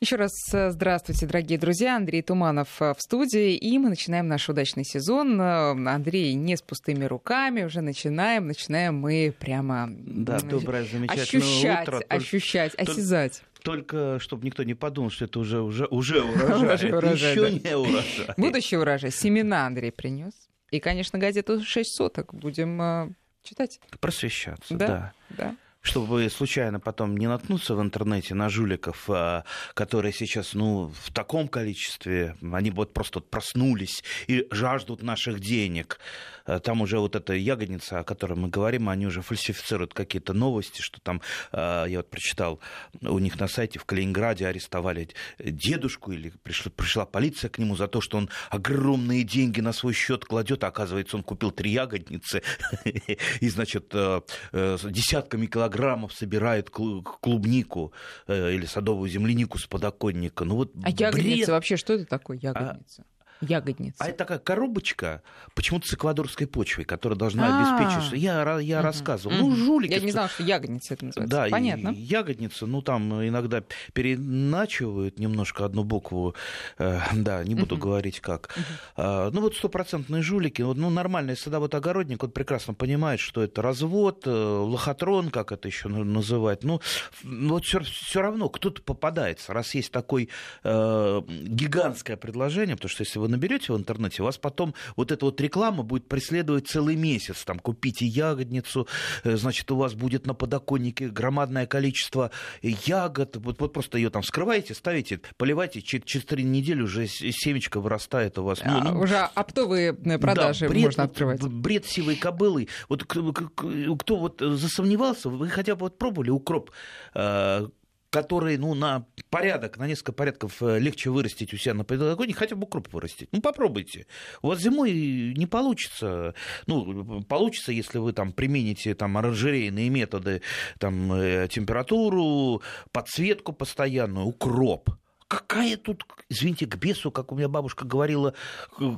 [0.00, 1.96] Еще раз э, здравствуйте, дорогие друзья.
[1.96, 3.54] Андрей Туманов э, в студии.
[3.54, 5.38] И мы начинаем наш удачный сезон.
[5.38, 7.64] Э, Андрей не с пустыми руками.
[7.64, 8.46] Уже начинаем.
[8.46, 12.02] Начинаем мы прямо да, доброе, замечательное ощущать, утро.
[12.08, 13.42] ощущать, осязать.
[13.62, 16.92] Только чтобы никто не подумал, что это уже, уже, уже урожай.
[16.92, 18.34] урожай, еще не урожай.
[18.38, 19.10] Будущий урожай.
[19.10, 20.32] Семена Андрей принес.
[20.70, 23.80] И, конечно, газету «Шесть соток» будем читать.
[24.00, 24.86] Просвещаться, да.
[24.86, 25.36] да.
[25.36, 29.44] да чтобы случайно потом не наткнуться в интернете на жуликов, а,
[29.74, 35.98] которые сейчас, ну, в таком количестве, они вот просто проснулись и жаждут наших денег.
[36.44, 40.82] А, там уже вот эта ягодница, о которой мы говорим, они уже фальсифицируют какие-то новости,
[40.82, 42.60] что там, а, я вот прочитал,
[43.00, 45.08] у них на сайте в Калининграде арестовали
[45.38, 49.94] дедушку, или пришла, пришла полиция к нему за то, что он огромные деньги на свой
[49.94, 52.42] счет кладет, а оказывается, он купил три ягодницы,
[52.84, 54.20] и, значит, э,
[54.52, 57.92] десятками килограмм килограммов собирает клубнику
[58.26, 60.44] э, или садовую землянику с подоконника.
[60.44, 61.48] Ну, вот а ягодница бред.
[61.48, 63.04] вообще что это такое ягодница?
[63.40, 63.96] Ягодница.
[63.98, 65.22] А это такая коробочка,
[65.54, 69.34] почему-то с эквадорской почвой, которая должна обеспечить, что я, я рассказывал.
[69.36, 69.92] Ну, жулики.
[69.92, 71.36] Я не знал, что ягодница это называется.
[71.36, 71.90] Да, Понятно.
[71.90, 73.62] ягодница, ну, там иногда
[73.94, 76.34] переначивают немножко одну букву,
[76.78, 78.54] э, да, не буду говорить как.
[78.96, 84.30] А, ну, вот стопроцентные жулики, ну, нормальный садовод-огородник, он прекрасно понимает, что это развод, э,
[84.30, 86.62] лохотрон, как это еще называть.
[86.62, 86.80] Ну,
[87.22, 90.28] вот все равно кто-то попадается, раз есть такое
[90.62, 95.40] э, гигантское предложение, потому что если вы наберете в интернете, вас потом вот эта вот
[95.40, 97.44] реклама будет преследовать целый месяц.
[97.44, 98.86] Там купите ягодницу,
[99.24, 102.30] э, значит, у вас будет на подоконнике громадное количество
[102.62, 103.36] ягод.
[103.36, 108.44] Вот, вот просто ее там скрываете, ставите, поливайте, через, три недели уже семечко вырастает у
[108.44, 108.60] вас.
[108.64, 111.42] Ну, ну, уже оптовые э, продажи да, бред, можно открывать.
[111.42, 112.68] Бред сивой кобылы.
[112.88, 116.70] Вот кто, кто вот засомневался, вы хотя бы вот пробовали укроп
[117.14, 117.68] э,
[118.10, 122.56] который, ну, на порядок, на несколько порядков э, легче вырастить у себя на подоконнике, хотя
[122.56, 123.28] бы укроп вырастить.
[123.32, 124.06] Ну, попробуйте.
[124.42, 124.92] У вас зимой
[125.36, 126.34] не получится.
[126.66, 130.42] Ну, получится, если вы там примените там оранжерейные методы,
[130.78, 132.62] там, э, температуру,
[132.92, 134.90] подсветку постоянную, укроп
[135.28, 138.34] какая тут, извините, к бесу, как у меня бабушка говорила,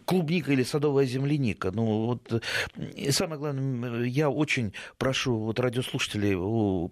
[0.06, 1.70] клубника или садовая земляника.
[1.72, 2.42] Ну, вот,
[2.96, 6.88] и самое главное, я очень прошу вот радиослушателей Э,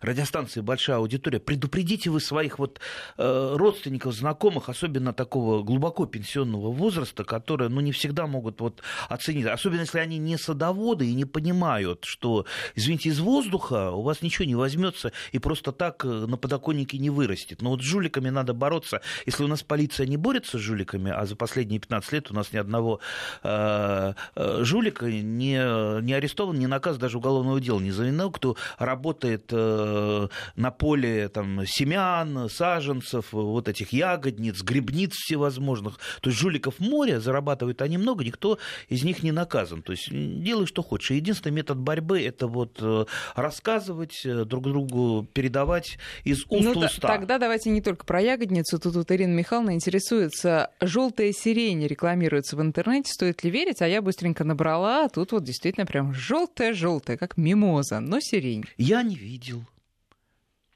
[0.00, 2.80] радиостанции большая аудитория, предупредите вы своих вот
[3.18, 9.46] э, родственников, знакомых, особенно такого глубоко пенсионного возраста, которые, ну, не всегда могут вот оценить,
[9.46, 14.44] особенно если они не садоводы и не понимают, что, извините, из воздуха у вас ничего
[14.44, 17.62] не возьмется и просто так э, на подоконнике не вырастет.
[17.62, 19.00] Но вот с жуликами надо бороться.
[19.26, 22.52] Если у нас полиция не борется с жуликами, а за последние 15 лет у нас
[22.52, 23.00] ни одного
[23.42, 29.50] э, жулика не, не арестован, не наказ даже уголовного дела не заведено, кто работает работает
[29.50, 35.98] э, на поле там, семян, саженцев, вот этих ягодниц, грибниц всевозможных.
[36.20, 38.58] То есть жуликов море, зарабатывают они много, никто
[38.88, 39.82] из них не наказан.
[39.82, 41.10] То есть делай, что хочешь.
[41.10, 43.04] Единственный метод борьбы– это вот э,
[43.34, 47.08] рассказывать, э, друг другу передавать из уст ну, в уста.
[47.08, 48.78] Тогда давайте не только про ягодницу.
[48.78, 50.70] Тут вот Ирина Михайловна интересуется.
[50.80, 53.12] Желтая сирень рекламируется в интернете.
[53.12, 53.82] Стоит ли верить?
[53.82, 55.08] А я быстренько набрала.
[55.08, 58.64] Тут вот действительно прям желтая-желтая, как мимоза, но сирень.
[58.76, 59.64] Я не видел.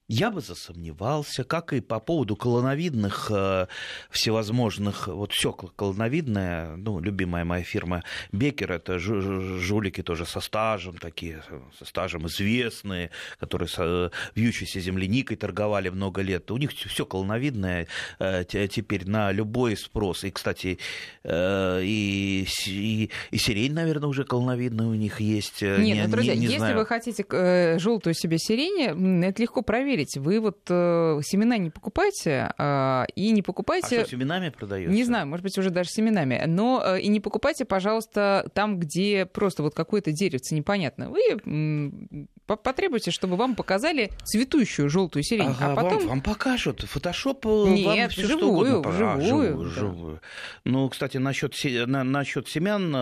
[0.09, 3.67] Я бы засомневался, как и по поводу колоновидных э,
[4.09, 11.43] всевозможных, вот все колоновидное, ну, любимая моя фирма Бекер, это жулики тоже со стажем, такие,
[11.77, 16.53] со стажем известные, которые с вьющейся земляникой торговали много лет.
[16.53, 17.89] У них все колоновидное
[18.21, 20.23] э, теперь на любой спрос.
[20.23, 20.79] И, кстати,
[21.25, 25.63] э, и, и, и сирень, наверное, уже колоновидная у них есть.
[25.63, 26.79] Нет, не, ну, друзья, не, не если знаю.
[26.79, 30.17] вы хотите э, желтую себе сирень, это легко проверить проверить.
[30.17, 34.01] Вы вот э, семена не покупайте э, и не покупайте...
[34.01, 34.95] А что, семенами продается?
[34.95, 36.43] Не знаю, может быть, уже даже семенами.
[36.47, 41.11] Но э, и не покупайте, пожалуйста, там, где просто вот какое-то деревце непонятно.
[41.11, 41.21] Вы
[42.47, 45.49] потребуйте, чтобы вам показали цветущую желтую сирень.
[45.49, 45.99] Ага, а потом...
[45.99, 46.83] вам, вам покажут.
[46.83, 49.07] Фотошоп э, Нет, вам все живую, что угодно покажет.
[49.07, 49.71] А, живую, да.
[49.71, 50.21] живую.
[50.65, 52.95] Ну, кстати, насчет, на, насчет семян,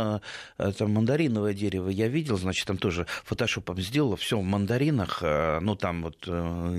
[0.59, 5.77] э, там мандариновое дерево я видел, значит, там тоже фотошопом сделала все в мандаринах, ну,
[5.77, 6.27] там вот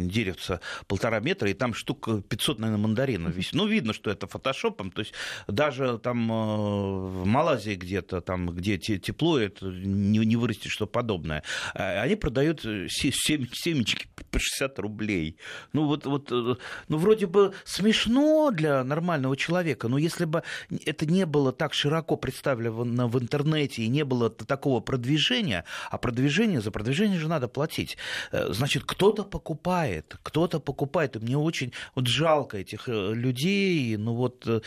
[0.08, 3.54] деревца полтора метра, и там штук 500, наверное, мандаринов висит.
[3.54, 5.14] Ну, видно, что это фотошопом, то есть
[5.48, 11.44] даже там э, в Малайзии где-то, там, где тепло, это не, не вырастет что подобное.
[11.74, 15.38] А они продают семечки по 60 рублей.
[15.74, 16.56] Ну, вот, вот, э,
[16.88, 20.44] ну, вроде бы смешно для нормального человека, но если бы
[20.86, 26.62] это не было так широко представлено в интернете и не было такого продвижения, а продвижение,
[26.62, 27.98] за продвижение же надо платить,
[28.32, 31.16] э, значит, кто-то покупает покупает, кто-то покупает.
[31.16, 33.98] И мне очень вот жалко этих э, людей.
[33.98, 34.62] Ну вот, э,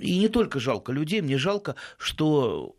[0.00, 2.74] и не только жалко людей, мне жалко, что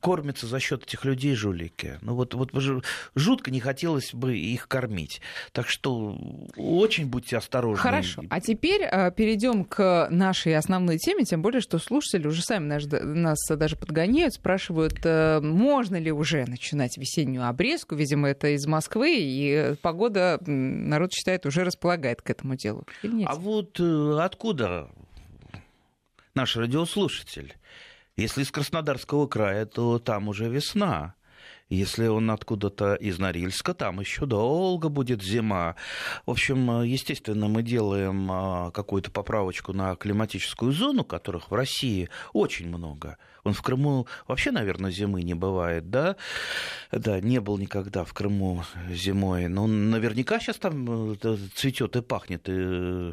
[0.00, 1.98] кормятся за счет этих людей жулики.
[2.02, 2.50] Ну вот, вот
[3.14, 5.20] жутко не хотелось бы их кормить.
[5.52, 6.18] Так что
[6.56, 7.82] очень будьте осторожны.
[7.82, 8.22] Хорошо.
[8.30, 12.84] А теперь э, перейдем к нашей основной теме, тем более, что слушатели уже сами нас,
[12.86, 17.94] нас даже подгоняют, спрашивают, э, можно ли уже начинать весеннюю обрезку.
[17.94, 22.84] Видимо, это из Москвы, и погода, народ считает, уже располагает к этому делу.
[23.02, 23.28] Или нет?
[23.30, 24.90] А вот э, откуда
[26.34, 27.54] наш радиослушатель?
[28.16, 31.14] Если из Краснодарского края, то там уже весна.
[31.68, 35.76] Если он откуда-то из Норильска, там еще долго будет зима.
[36.26, 42.68] В общем, естественно, мы делаем а, какую-то поправочку на климатическую зону, которых в России очень
[42.68, 43.16] много.
[43.44, 46.16] Он в Крыму вообще, наверное, зимы не бывает, да?
[46.92, 49.48] Да, не был никогда в Крыму зимой.
[49.48, 53.12] Но наверняка сейчас там э, цветет и пахнет, и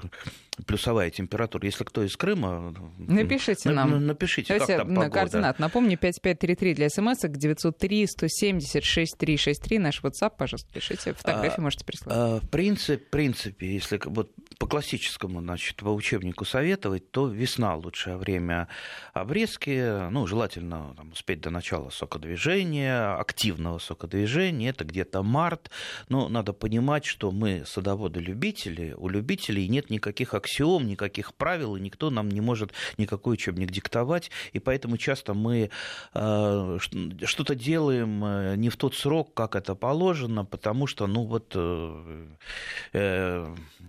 [0.66, 1.66] плюсовая температура.
[1.66, 2.74] Если кто из Крыма...
[2.98, 4.06] Напишите на, нам.
[4.06, 5.12] Напишите, Давайте как там погода.
[5.12, 5.60] координат.
[5.60, 11.14] Напомню, 5533 для смс, 903 176 363 наш WhatsApp, пожалуйста, пишите.
[11.14, 12.18] Фотографии а, можете прислать.
[12.18, 18.18] А, в принципе, принципе, если вот по классическому, значит, по учебнику советовать, то весна лучшее
[18.18, 18.68] время
[19.14, 20.10] обрезки.
[20.10, 24.70] Ну, желательно там, успеть до начала сокодвижения, активного сокодвижения.
[24.70, 25.72] Это где-то март.
[26.10, 28.94] Но надо понимать, что мы садоводы-любители.
[28.98, 34.32] У любителей нет никаких аксиом, никаких правил, и никто нам не может никакой учебник диктовать,
[34.54, 35.70] и поэтому часто мы
[36.14, 36.78] э,
[37.26, 42.36] что-то делаем э, не в тот срок, как это положено, потому что, ну вот, э,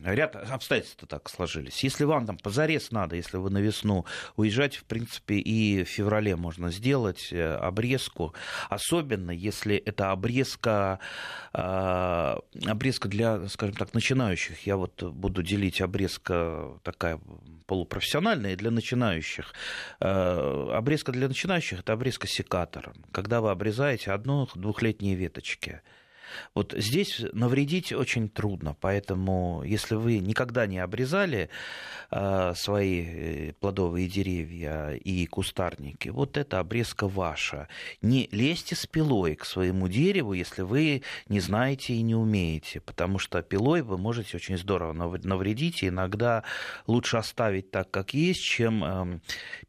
[0.04, 1.82] ряд обстоятельств так сложились.
[1.84, 4.04] Если вам там позарез надо, если вы на весну
[4.36, 8.34] уезжать, в принципе, и в феврале можно сделать обрезку,
[8.68, 10.98] особенно если это обрезка,
[11.52, 14.66] обрезка для, скажем так, начинающих.
[14.66, 16.51] Я вот буду делить обрезка
[16.82, 17.20] такая
[17.66, 19.54] полупрофессиональная для начинающих.
[20.00, 25.80] Э, обрезка для начинающих– это обрезка секатором, когда вы обрезаете одно-двухлетние веточки–
[26.54, 31.48] вот здесь навредить очень трудно, поэтому если вы никогда не обрезали
[32.10, 37.68] э, свои э, плодовые деревья и кустарники, вот эта обрезка ваша.
[38.00, 43.18] Не лезьте с пилой к своему дереву, если вы не знаете и не умеете, потому
[43.18, 46.44] что пилой вы можете очень здорово навредить, и иногда
[46.86, 49.18] лучше оставить так, как есть, чем э,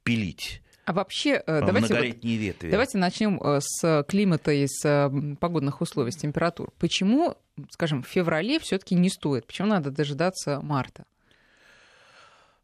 [0.03, 0.62] пилить.
[0.85, 2.69] А вообще, э, давайте, вот, ветви.
[2.69, 5.09] давайте начнем э, с климата и с э,
[5.39, 6.71] погодных условий, с температур.
[6.77, 7.37] Почему,
[7.69, 9.47] скажем, в феврале все-таки не стоит?
[9.47, 11.05] Почему надо дожидаться марта?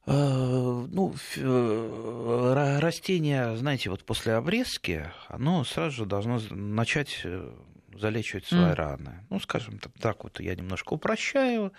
[0.05, 7.23] Ну, растение, знаете, вот после обрезки, оно сразу же должно начать
[7.95, 8.73] залечивать свои mm.
[8.73, 9.25] раны.
[9.29, 11.73] Ну, скажем так, вот я немножко упрощаю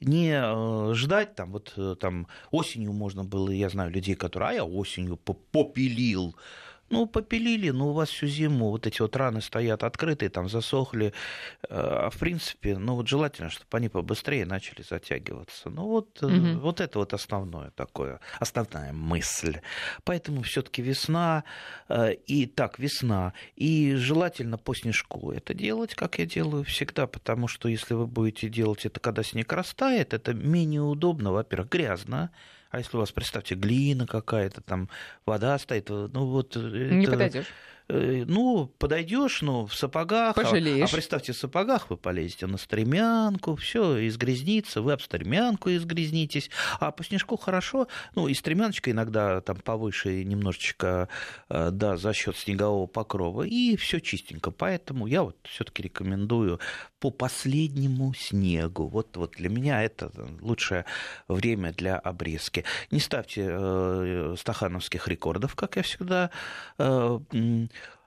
[0.00, 4.52] не э, ждать, там, вот э, там осенью можно было, я знаю людей, которые, а
[4.54, 6.34] я осенью попилил,
[6.90, 11.12] ну, попилили, но у вас всю зиму вот эти вот раны стоят открытые, там засохли.
[11.68, 15.70] А в принципе, ну вот желательно, чтобы они побыстрее начали затягиваться.
[15.70, 16.58] Ну вот, угу.
[16.58, 19.60] вот это вот основное такое, основная мысль.
[20.04, 21.44] Поэтому все-таки весна,
[21.88, 27.46] э, и так, весна, и желательно по снежку это делать, как я делаю всегда, потому
[27.46, 32.30] что если вы будете делать это, когда снег растает, это менее удобно, во-первых, грязно,
[32.70, 34.88] а если у вас, представьте, глина какая-то, там
[35.26, 36.56] вода стоит, ну вот...
[36.56, 37.12] Не это...
[37.12, 37.46] подойдешь.
[37.90, 40.36] Э, ну, подойдешь, ну, в сапогах.
[40.36, 40.88] Пожалеешь.
[40.88, 46.50] А, а представьте, в сапогах вы полезете на стремянку, все, изгрязнится, вы об стремянку изгрязнитесь.
[46.78, 51.08] А по снежку хорошо, ну, и стремяночка иногда там повыше немножечко,
[51.48, 54.52] э, да, за счет снегового покрова, и все чистенько.
[54.52, 56.60] Поэтому я вот все-таки рекомендую
[57.00, 58.86] по последнему снегу.
[58.86, 60.84] Вот, вот для меня это лучшее
[61.28, 62.64] время для обрезки.
[62.90, 66.30] Не ставьте э, стахановских рекордов, как я всегда
[66.78, 67.18] э,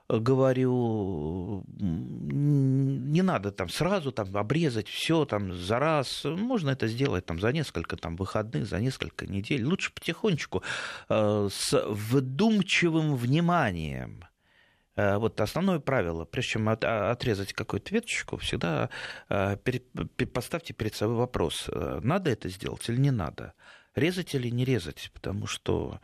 [0.08, 7.40] говорю, не надо там сразу там обрезать все там за раз, можно это сделать там
[7.40, 10.62] за несколько там выходных, за несколько недель, лучше потихонечку
[11.08, 14.24] э, с вдумчивым вниманием.
[14.96, 18.90] Э, вот основное правило, прежде чем отрезать какую-то веточку, всегда
[19.28, 19.56] э,
[20.32, 21.68] поставьте перед собой вопрос,
[22.02, 23.54] надо это сделать или не надо.
[23.94, 26.00] резать или не резать, потому что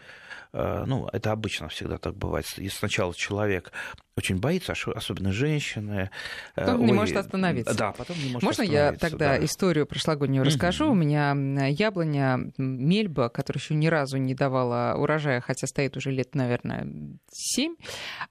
[0.53, 2.47] Э, ну, это обычно всегда так бывает.
[2.59, 3.73] И сначала человек
[4.21, 6.11] очень боится, особенно женщины.
[6.55, 7.75] Э, потом Ой, не может остановиться.
[7.75, 9.45] Да, потом не может Можно я тогда да.
[9.45, 10.91] историю прошлогоднюю расскажу?
[10.91, 11.33] У меня
[11.69, 16.87] яблоня мельба, которая еще ни разу не давала урожая, хотя стоит уже лет, наверное,
[17.31, 17.77] семь,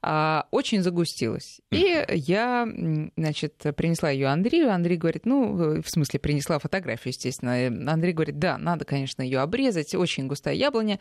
[0.00, 1.60] а, очень загустилась.
[1.72, 2.68] И я,
[3.16, 4.72] значит, принесла ее Андрею.
[4.72, 7.66] Андрей говорит, ну, в смысле, принесла фотографию, естественно.
[7.92, 11.00] Андрей говорит, да, надо, конечно, ее обрезать, очень густая яблоня.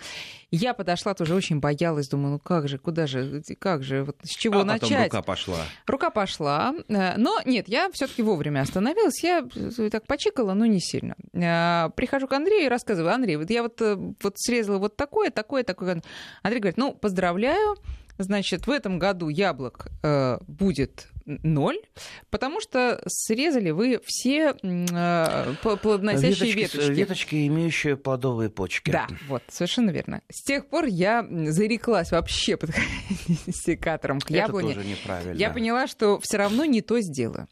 [0.50, 4.30] Я подошла тоже очень боялась, думаю, ну как же, куда же, как же, вот с
[4.30, 4.79] чего а начать?
[4.82, 5.58] Рука пошла.
[5.88, 6.74] Рука пошла.
[6.88, 9.24] Э, но нет, я все-таки вовремя остановилась.
[9.24, 9.48] Я
[9.90, 11.16] так почикала, но не сильно.
[11.34, 15.32] Э, прихожу к Андрею и рассказываю, Андрей, вот я вот, э, вот срезала вот такое,
[15.32, 16.02] такое, такое.
[16.44, 17.76] Андрей говорит, ну, поздравляю,
[18.22, 21.08] Значит, в этом году яблок э, будет
[21.44, 21.78] ноль,
[22.30, 27.00] потому что срезали вы все э, плодоносящие веточки, веточки.
[27.00, 28.92] Веточки, имеющие плодовые почки.
[28.92, 30.22] Да, вот, совершенно верно.
[30.30, 32.72] С тех пор я зареклась вообще под
[33.52, 34.72] секатором к яблоне.
[34.72, 35.38] Это тоже неправильно.
[35.38, 37.48] Я поняла, что все равно не то сделаю.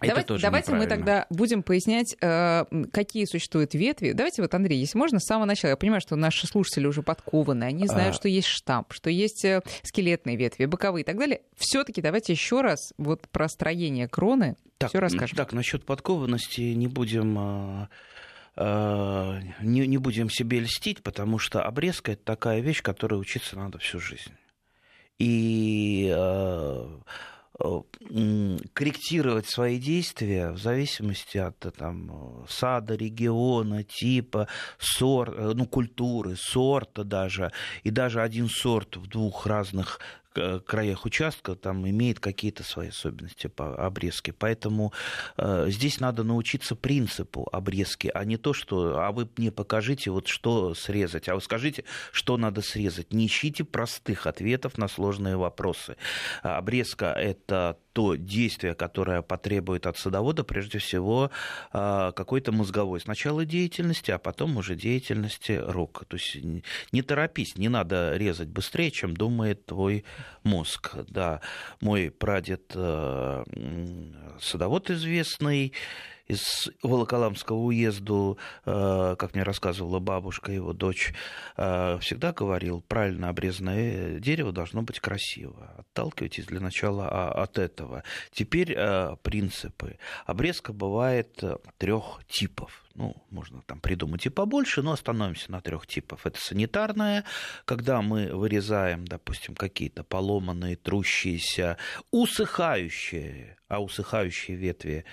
[0.00, 4.12] Давайте, давайте мы тогда будем пояснять, э, какие существуют ветви.
[4.12, 5.70] Давайте вот, Андрей, если можно, с самого начала.
[5.70, 8.16] Я понимаю, что наши слушатели уже подкованы, они знают, а...
[8.16, 11.40] что есть штамп, что есть э, скелетные ветви, боковые и так далее.
[11.56, 15.36] Все-таки давайте еще раз вот про строение кроны так, все расскажем.
[15.36, 17.88] Так, насчет подкованности не будем
[18.56, 23.78] э, не, не будем себе льстить, потому что обрезка это такая вещь, которой учиться надо
[23.78, 24.32] всю жизнь.
[25.18, 25.78] И
[26.14, 26.86] Э,
[28.72, 34.46] корректировать свои действия в зависимости от э, там, сада, региона, типа,
[34.78, 39.98] сорт, э, ну, культуры, сорта даже, и даже один сорт в двух разных
[40.64, 44.32] краях участка там имеет какие-то свои особенности по обрезке.
[44.32, 44.92] Поэтому
[45.36, 50.28] э, здесь надо научиться принципу обрезки, а не то, что а вы мне покажите, вот
[50.28, 53.12] что срезать, а вы скажите, что надо срезать.
[53.12, 55.96] Не ищите простых ответов на сложные вопросы.
[56.42, 61.32] Обрезка– это то действие, которое потребует от садовода, прежде всего,
[61.72, 66.04] а, какой-то мозговой сначала деятельности, а потом уже деятельности рук.
[66.06, 66.36] То есть
[66.92, 70.04] не торопись, не надо резать быстрее, чем думает твой
[70.44, 70.94] мозг.
[71.08, 71.40] Да,
[71.80, 73.44] мой прадед э,
[74.40, 75.72] садовод известный,
[76.28, 81.14] из Волоколамского уезду, э, как мне рассказывала бабушка, его дочь,
[81.56, 85.74] э, всегда говорил, правильно обрезанное дерево должно быть красиво.
[85.78, 88.04] Отталкивайтесь для начала от этого.
[88.30, 89.98] Теперь э, принципы.
[90.26, 91.42] Обрезка бывает
[91.78, 96.26] трех типов ну, можно там придумать и побольше, но остановимся на трех типов.
[96.26, 97.24] Это санитарная,
[97.64, 101.78] когда мы вырезаем, допустим, какие-то поломанные, трущиеся,
[102.10, 105.04] усыхающие, а усыхающие ветви,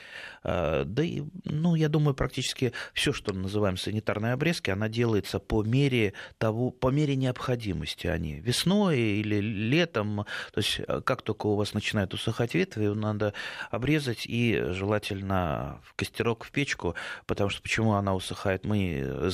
[0.43, 5.39] э, да и, ну, я думаю, практически все, что мы называем санитарной обрезки, она делается
[5.39, 8.39] по мере того, по мере необходимости они.
[8.39, 13.33] Весной или летом, то есть э, как только у вас начинают усыхать ветви, надо
[13.69, 16.95] обрезать и желательно в костерок, в печку,
[17.27, 18.77] потому что Почему она усыхает, мы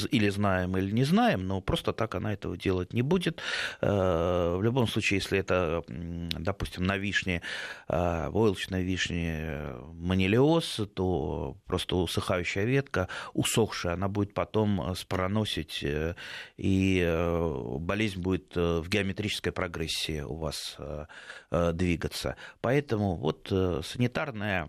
[0.10, 3.40] или знаем, или не знаем, но просто так она этого делать не будет.
[3.82, 7.44] Э, в любом случае, если это, допустим, на вишне,
[7.88, 16.16] э, войлочной вишне манилиоз, то просто усыхающая ветка, усохшая, она будет потом спороносить, э,
[16.58, 17.06] и
[17.78, 20.78] болезнь будет в геометрической прогрессии у вас
[21.52, 22.38] двигаться.
[22.62, 24.68] Поэтому вот санитарная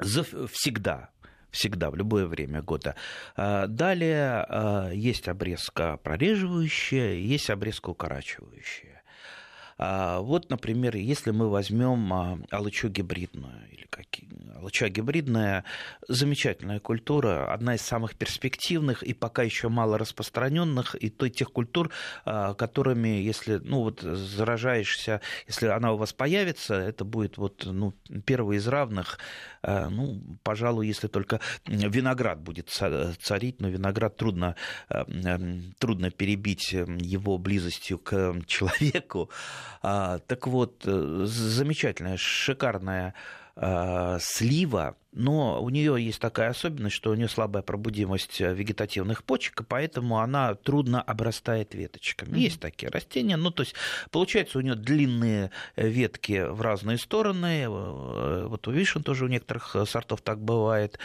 [0.00, 1.11] всегда
[1.52, 2.96] всегда, в любое время года.
[3.36, 8.91] А, далее а, есть обрезка прореживающая, есть обрезка укорачивающая.
[9.84, 15.64] А, вот, например, если мы возьмем алычу гибридную или какие Алыча гибридная
[16.06, 21.90] замечательная культура, одна из самых перспективных и пока еще мало распространенных, и той тех культур,
[22.24, 27.92] которыми, если ну, вот, заражаешься, если она у вас появится, это будет вот, ну,
[28.24, 29.18] первый из равных
[29.64, 34.56] ну, пожалуй, если только виноград будет царить, но виноград трудно,
[35.78, 39.30] трудно перебить его близостью к человеку.
[39.80, 43.14] А, так вот, э, замечательная, шикарная
[44.20, 49.60] слива но у нее есть такая особенность, что у нее слабая пробудимость э, вегетативных почек,
[49.60, 52.36] и поэтому она трудно обрастает веточками.
[52.36, 52.40] Mm-hmm.
[52.40, 53.74] Есть такие растения, ну то есть
[54.10, 57.64] получается у нее длинные э, ветки в разные стороны.
[57.64, 60.98] Э, вот у вишен тоже у некоторых сортов так бывает.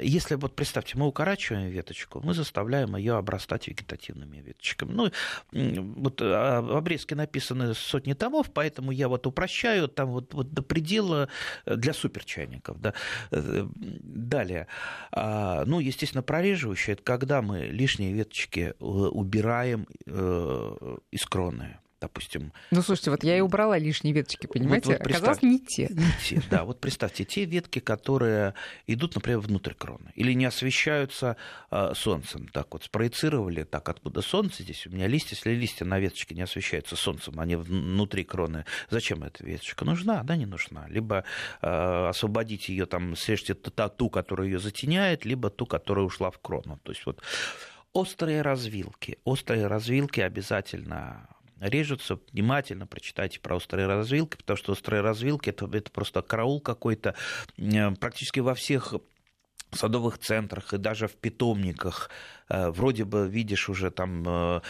[0.00, 4.92] Если вот представьте, мы укорачиваем веточку, мы заставляем ее обрастать вегетативными веточками.
[4.92, 5.12] Ну
[5.52, 11.28] вот в обрезке написаны сотни томов, поэтому я вот упрощаю там вот, вот до предела
[11.66, 12.94] для суперчайников, да
[13.30, 14.66] Далее.
[15.12, 19.86] А, ну, естественно, прореживающее, это когда мы лишние веточки убираем
[21.10, 22.52] из кроны допустим.
[22.70, 24.88] Ну, слушайте, вот я и убрала лишние веточки, понимаете?
[24.88, 25.88] Вот, вот Оказалось, не те.
[25.90, 26.64] Не те, да.
[26.64, 28.54] Вот представьте, те ветки, которые
[28.86, 31.36] идут, например, внутрь кроны или не освещаются
[31.70, 32.48] э, солнцем.
[32.48, 34.86] Так вот, спроецировали, так, откуда солнце здесь?
[34.86, 38.64] У меня листья, если листья на веточке не освещаются солнцем, они внутри кроны.
[38.90, 39.84] Зачем эта веточка?
[39.84, 40.86] Нужна, да, не нужна?
[40.88, 41.24] Либо
[41.62, 46.78] э, освободить ее, там, срежьте ту, которая ее затеняет, либо ту, которая ушла в крону.
[46.82, 47.22] То есть вот
[47.92, 49.18] острые развилки.
[49.24, 51.28] Острые развилки обязательно
[51.60, 52.18] режутся.
[52.32, 57.14] Внимательно прочитайте про острые развилки, потому что острые развилки это, это просто караул какой-то.
[57.58, 58.94] Э, практически во всех
[59.72, 62.10] садовых центрах и даже в питомниках
[62.48, 64.60] э, вроде бы видишь уже там э,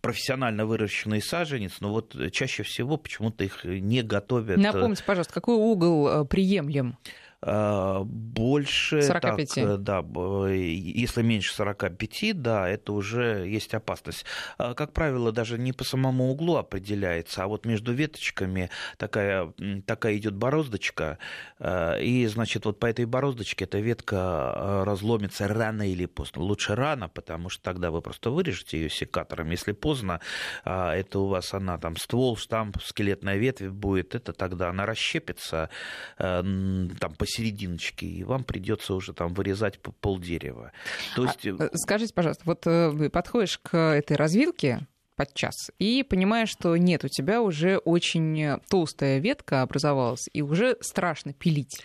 [0.00, 4.58] профессионально выращенный саженец, но вот чаще всего почему-то их не готовят.
[4.58, 6.96] Напомните, пожалуйста, какой угол приемлем?
[7.44, 9.02] А, больше...
[9.02, 9.48] 45.
[9.48, 10.04] Так, э, да,
[10.48, 14.24] если меньше 45, да, это уже есть опасность.
[14.58, 19.52] А, как правило, даже не по самому углу определяется, а вот между веточками такая,
[19.86, 21.18] такая идет бороздочка,
[21.58, 26.42] а, и, значит, вот по этой бороздочке эта ветка разломится рано или поздно.
[26.42, 29.50] Лучше рано, потому что тогда вы просто вырежете ее секатором.
[29.50, 30.20] Если поздно,
[30.64, 35.70] это у вас она там ствол, штамп, скелетная ветвь будет, это тогда она расщепится
[36.18, 40.72] там по серединочке, и вам придется уже там вырезать пол дерева.
[41.16, 41.46] То есть...
[41.46, 44.86] А, скажите, пожалуйста, вот э, подходишь к этой развилке,
[45.16, 45.70] подчас.
[45.78, 51.80] И понимаешь, что нет, у тебя уже очень толстая ветка образовалась, и уже страшно пилить.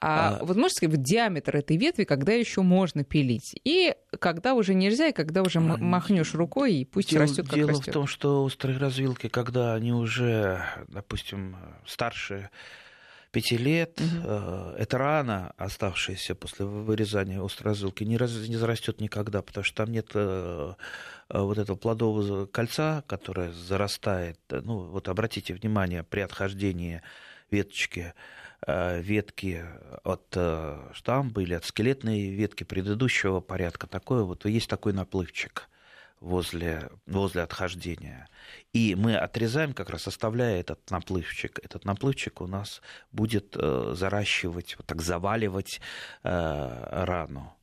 [0.00, 0.44] А, а...
[0.44, 3.54] вот можете сказать, вот диаметр этой ветви, когда еще можно пилить?
[3.64, 5.62] И когда уже нельзя, и когда уже а...
[5.62, 7.88] махнешь рукой, и пусть дело, растет как Дело растет.
[7.88, 11.56] в том, что острые развилки, когда они уже, допустим,
[11.86, 12.50] старше
[13.32, 14.00] пяти лет.
[14.00, 14.28] Угу.
[14.78, 19.90] Это рана, оставшаяся после вырезания острой развилки, не, раз, не зарастет никогда, потому что там
[19.90, 20.74] нет э,
[21.28, 24.38] э, вот этого плодового кольца, которое зарастает.
[24.50, 27.02] Ну, вот обратите внимание, при отхождении
[27.50, 28.14] веточки,
[28.64, 29.64] ветки
[30.04, 30.36] от
[30.92, 35.68] штамба или от скелетной ветки предыдущего порядка, такое вот, есть такой наплывчик
[36.22, 38.28] возле, возле отхождения.
[38.72, 41.58] И мы отрезаем, как раз оставляя этот наплывчик.
[41.62, 45.80] Этот наплывчик у нас будет э, заращивать, вот так заваливать
[46.22, 47.54] э, рану.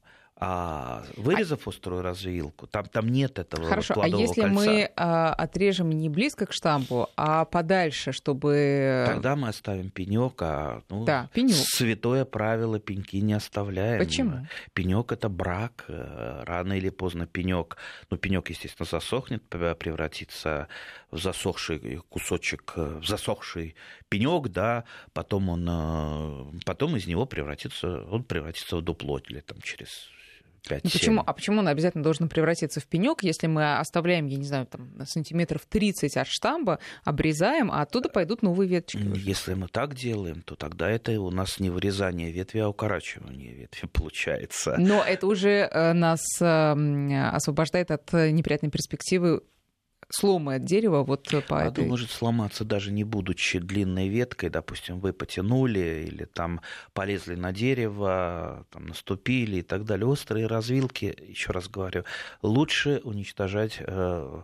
[0.42, 1.70] А вырезав а...
[1.70, 4.48] острую развилку, там, там нет этого Хорошо, а если кольца.
[4.48, 9.04] мы а, отрежем не близко к штампу, а подальше, чтобы...
[9.06, 11.58] Тогда мы оставим пенек, а ну, да, пенек.
[11.58, 14.00] святое правило пеньки не оставляем.
[14.00, 14.48] Почему?
[14.74, 17.76] Пенек это брак, э, рано или поздно пенек,
[18.10, 20.70] ну пенек, естественно, засохнет, превратится
[21.12, 23.76] в засохший кусочек, в засохший
[24.08, 29.60] пенек, да, потом он, э, потом из него превратится, он превратится в дупло или там
[29.62, 30.08] через
[30.68, 34.38] 5 ну, почему, а почему он обязательно должен превратиться в пенек, если мы оставляем, я
[34.38, 39.04] не знаю, там, сантиметров 30 от штамба, обрезаем, а оттуда пойдут новые веточки?
[39.16, 43.88] Если мы так делаем, то тогда это у нас не вырезание ветви, а укорачивание ветви
[43.92, 44.76] получается.
[44.78, 49.42] Но это уже э, нас эм, освобождает от неприятной перспективы
[50.10, 51.86] сломает дерево вот по Оно этой...
[51.86, 56.62] может сломаться даже не будучи длинной веткой, допустим, вы потянули или там
[56.94, 60.08] полезли на дерево, там наступили и так далее.
[60.08, 62.04] Острые развилки, еще раз говорю,
[62.42, 64.42] лучше уничтожать э,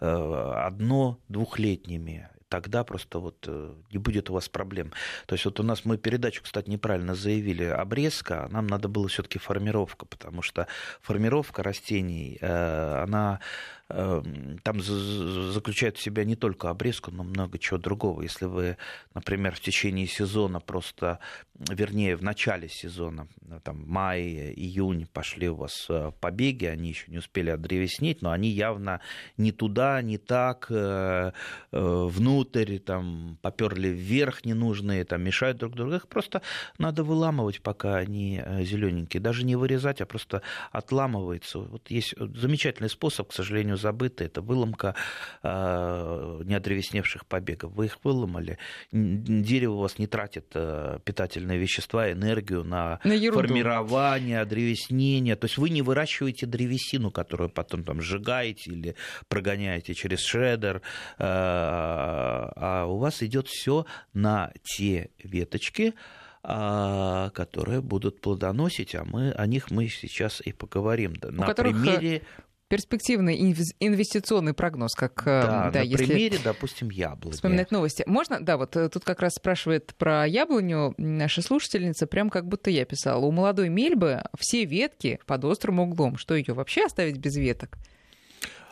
[0.00, 4.94] э, одно-двухлетними тогда просто вот э, не будет у вас проблем.
[5.26, 9.06] То есть вот у нас мы передачу, кстати, неправильно заявили, обрезка, а нам надо было
[9.08, 10.66] все-таки формировка, потому что
[11.02, 13.40] формировка растений, она Эм,
[13.88, 18.20] там заключает в себя не только обрезку, но много чего другого.
[18.20, 18.76] Если вы,
[19.14, 21.20] например, в течение сезона просто,
[21.58, 23.28] вернее, в начале сезона,
[23.64, 28.50] там, май, июнь пошли у вас э, побеги, они еще не успели отдревеснеть, но они
[28.50, 29.00] явно
[29.38, 31.32] не туда, не так, э,
[31.72, 35.94] э, внутрь, там, поперли вверх ненужные, там, мешают друг другу.
[35.94, 36.42] Их просто
[36.76, 39.22] надо выламывать, пока они зелененькие.
[39.22, 41.60] Даже не вырезать, а просто отламывается.
[41.60, 44.94] Вот есть замечательный способ, к сожалению, забыто, это выломка
[45.42, 47.72] э, неодревесневших побегов.
[47.72, 48.58] Вы их выломали,
[48.92, 55.36] дерево у вас не тратит э, питательные вещества, энергию на, на формирование, древеснение.
[55.36, 58.94] То есть вы не выращиваете древесину, которую потом там сжигаете или
[59.28, 60.80] прогоняете через шредер, э,
[61.18, 65.94] а у вас идет все на те веточки,
[66.42, 71.14] которые будут плодоносить, а мы о них мы сейчас и поговорим.
[71.16, 71.72] Да, на которых...
[71.72, 72.22] примере
[72.68, 73.36] перспективный
[73.80, 77.34] инвестиционный прогноз, как да, да, на если примере, допустим, яблони.
[77.34, 78.04] Вспоминать новости.
[78.06, 82.84] Можно, да, вот тут как раз спрашивает про яблоню наша слушательница, прям как будто я
[82.84, 83.24] писала.
[83.24, 86.16] У молодой мельбы все ветки под острым углом.
[86.16, 87.78] Что ее вообще оставить без веток?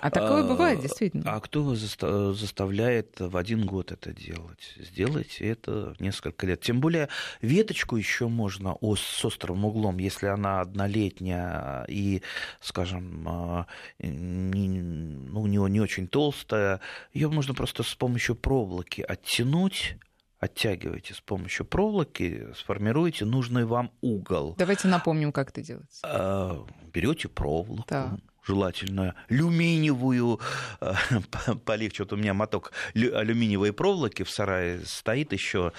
[0.00, 1.32] А такое а, бывает, действительно.
[1.32, 4.74] А кто заставляет в один год это делать?
[4.76, 6.60] Сделайте это несколько лет.
[6.60, 7.08] Тем более
[7.40, 12.22] веточку еще можно с острым углом, если она однолетняя и,
[12.60, 13.66] скажем, а,
[13.98, 16.80] ну, у него не очень толстая,
[17.12, 19.96] ее можно просто с помощью проволоки оттянуть
[20.38, 24.54] оттягиваете с помощью проволоки, сформируете нужный вам угол.
[24.58, 26.00] Давайте напомним, как это делается.
[26.04, 30.40] А, берете проволоку, так желательно алюминиевую,
[30.80, 30.94] э,
[32.00, 35.72] вот у меня моток алюминиевой проволоки в сарае стоит еще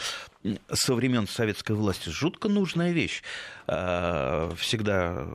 [0.71, 2.09] со времен советской власти.
[2.09, 3.21] Жутко нужная вещь.
[3.67, 5.27] Э, всегда,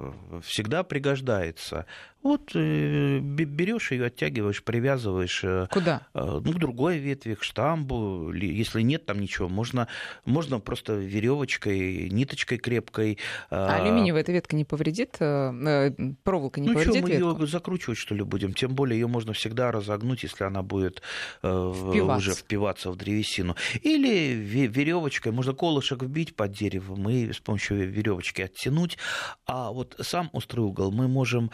[0.42, 1.84] всегда пригождается.
[2.22, 5.42] Вот э, берешь ее, оттягиваешь, привязываешь.
[5.44, 6.06] Э, Куда?
[6.14, 8.32] Ну, к другой ветви, к штамбу.
[8.32, 9.88] Если нет там ничего, можно,
[10.24, 13.18] можно просто веревочкой, ниточкой крепкой.
[13.50, 15.18] А алюминиевая эта ветка не повредит?
[15.18, 17.40] Проволока не ну, повредит что, мы ветку?
[17.40, 18.54] ее закручивать, что ли, будем?
[18.54, 21.02] Тем более ее можно всегда разогнуть, если она будет
[21.40, 22.16] впиваться.
[22.16, 23.56] уже впиваться в древесину.
[23.82, 24.66] Или
[25.02, 28.98] веревочкой, можно колышек вбить под деревом и с помощью веревочки оттянуть,
[29.46, 31.50] а вот сам острый угол мы можем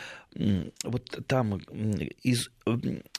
[0.84, 1.58] вот там
[2.22, 2.50] из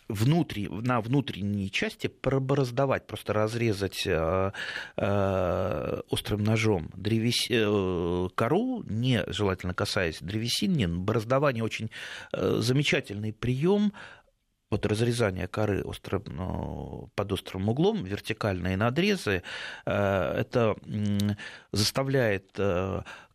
[0.07, 4.51] внутри, на внутренней части пробороздавать, просто разрезать э,
[4.97, 7.47] э, острым ножом древес...
[7.49, 11.89] Э, кору, не желательно касаясь древесины, бороздавание очень
[12.31, 13.93] замечательный прием,
[14.69, 19.43] вот разрезание коры острым, ну, под острым углом, вертикальные надрезы,
[19.85, 20.75] это
[21.71, 22.59] заставляет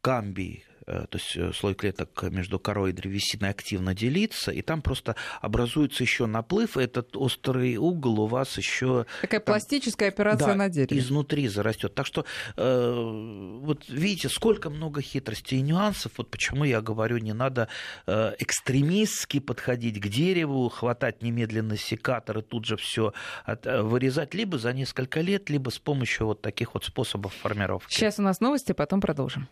[0.00, 4.82] камбий Э, то есть э, слой клеток между корой и древесиной активно делится, и там
[4.82, 9.06] просто образуется еще наплыв, и этот острый угол у вас еще...
[9.22, 11.00] Такая там, пластическая операция да, на дереве.
[11.00, 11.94] изнутри зарастет.
[11.94, 12.24] Так что
[12.56, 17.68] э, вот видите, сколько много хитростей и нюансов, вот почему я говорю, не надо
[18.06, 23.12] э, экстремистски подходить к дереву, хватать немедленно секатор и тут же все
[23.46, 27.94] э, вырезать, либо за несколько лет, либо с помощью вот таких вот способов формировки.
[27.94, 29.48] Сейчас у нас новости, потом продолжим.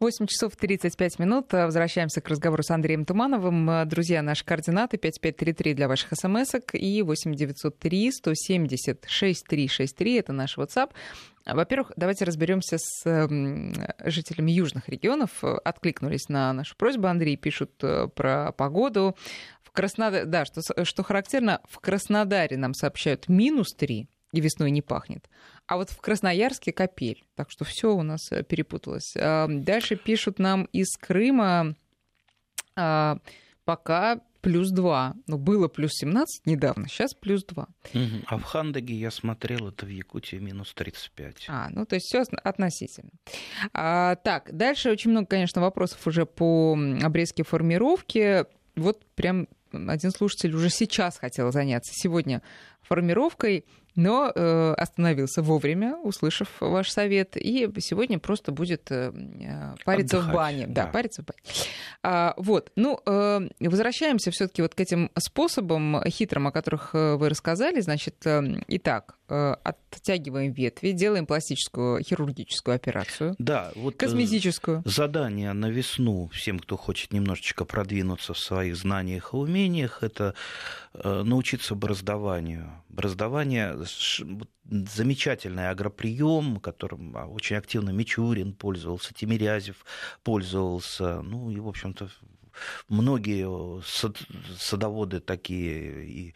[0.00, 1.52] 8 часов 35 минут.
[1.52, 3.86] Возвращаемся к разговору с Андреем Тумановым.
[3.86, 10.14] Друзья, наши координаты 5533 для ваших смс и 8903 170 6363.
[10.14, 10.92] Это наш WhatsApp.
[11.44, 13.28] Во-первых, давайте разберемся с
[14.06, 15.44] жителями южных регионов.
[15.44, 17.06] Откликнулись на нашу просьбу.
[17.06, 19.14] Андрей пишут э, про погоду.
[19.62, 24.82] В Краснодаре, да, что, что характерно, в Краснодаре нам сообщают минус 3 и весной не
[24.82, 25.28] пахнет.
[25.66, 27.24] А вот в Красноярске капель.
[27.34, 29.14] Так что все у нас э, перепуталось.
[29.16, 31.74] А, дальше пишут нам из Крыма
[32.76, 33.18] а,
[33.64, 35.14] пока плюс 2.
[35.26, 37.62] Ну, было плюс 17 недавно, сейчас плюс 2.
[37.64, 38.02] Угу.
[38.26, 41.46] А в Хандаге я смотрел, это в Якутии минус 35.
[41.48, 43.10] А, ну, то есть все относительно.
[43.72, 48.44] А, так, дальше очень много, конечно, вопросов уже по обрезке формировки.
[48.76, 52.42] Вот прям один слушатель уже сейчас хотел заняться сегодня
[52.82, 53.64] формировкой
[54.00, 60.32] но э, остановился вовремя, услышав ваш совет, и сегодня просто будет э, э париться Отдыхать,
[60.32, 60.66] в бане.
[60.66, 61.40] Да, да, париться в бане.
[62.02, 67.80] А, вот, ну, э, возвращаемся все-таки вот к этим способам хитрым, о которых вы рассказали.
[67.80, 73.34] Значит, э, итак, э, оттягиваем ветви, делаем пластическую хирургическую операцию.
[73.38, 74.82] Да, вот э, косметическую.
[74.84, 80.34] Задание на весну всем, кто хочет немножечко продвинуться в своих знаниях и умениях, это
[80.94, 82.70] э, научиться бороздованию.
[82.90, 83.78] Бороздование
[84.64, 89.84] замечательный агроприем, которым а, очень активно Мичурин пользовался, Тимирязев
[90.24, 92.08] пользовался, ну и, в общем-то,
[92.88, 93.82] многие
[94.58, 96.34] садоводы такие и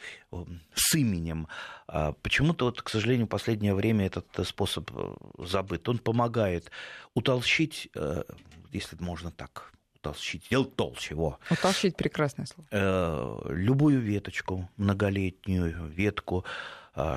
[0.74, 1.48] с именем.
[1.88, 5.88] А почему-то, вот, к сожалению, в последнее время этот способ э, забыт.
[5.88, 6.70] Он помогает
[7.14, 8.22] утолщить, э,
[8.70, 9.73] если можно так
[10.04, 11.38] утолщить, сделать толще его.
[11.50, 12.68] Утолщить прекрасное слово.
[12.70, 16.44] Э, любую веточку, многолетнюю ветку,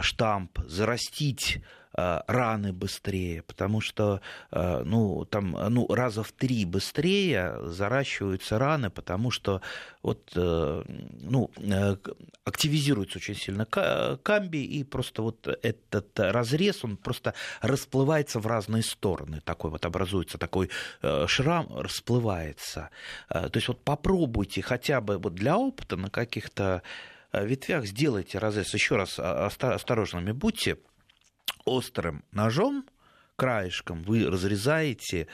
[0.02, 7.55] штамп, зарастить Э, раны быстрее, потому что э, ну, там, ну, раза в три быстрее
[7.63, 9.62] заращиваются раны, потому что
[10.03, 10.83] вот, э,
[11.21, 11.49] ну,
[12.43, 19.41] активизируется очень сильно камби, и просто вот этот разрез, он просто расплывается в разные стороны.
[19.41, 20.69] Такой вот образуется такой
[21.25, 22.91] шрам, расплывается.
[23.27, 26.83] То есть вот попробуйте хотя бы вот для опыта на каких-то
[27.33, 28.73] ветвях сделайте разрез.
[28.73, 30.77] Еще раз осторожными будьте
[31.67, 32.86] острым ножом,
[33.36, 35.27] краешком вы разрезаете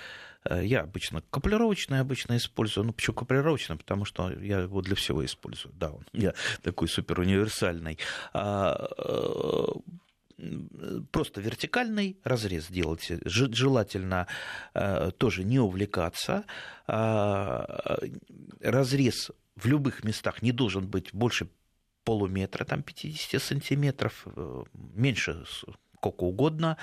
[0.61, 2.85] Я обычно каплировочный обычно использую.
[2.85, 3.77] Ну, почему каплировочный?
[3.77, 5.73] Потому что я его для всего использую.
[5.75, 7.97] Да, он я такой супер универсальный.
[8.33, 8.89] А,
[11.11, 13.21] просто вертикальный разрез делайте.
[13.23, 14.27] Желательно
[15.17, 16.43] тоже не увлекаться.
[16.87, 17.99] А,
[18.59, 21.47] разрез в любых местах не должен быть больше
[22.03, 25.45] полуметра, там 50 сантиметров, э, меньше
[26.03, 26.77] сколько угодно.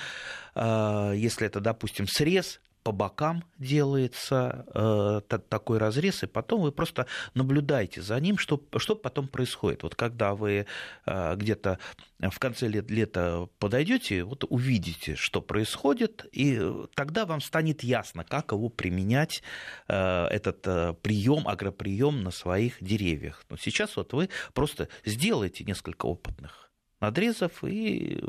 [0.55, 7.05] А, если это, допустим, срез, по бокам делается э, такой разрез, и потом вы просто
[7.35, 9.83] наблюдаете за ним, что, что потом происходит.
[9.83, 10.65] Вот когда вы
[11.05, 11.79] э, где-то
[12.19, 16.59] в конце лет, лета подойдете, вот увидите, что происходит, и
[16.95, 19.43] тогда вам станет ясно, как его применять,
[19.89, 23.45] э, этот э, прием, агроприем на своих деревьях.
[23.51, 26.70] Но сейчас вот вы просто сделаете несколько опытных
[27.01, 28.23] надрезов и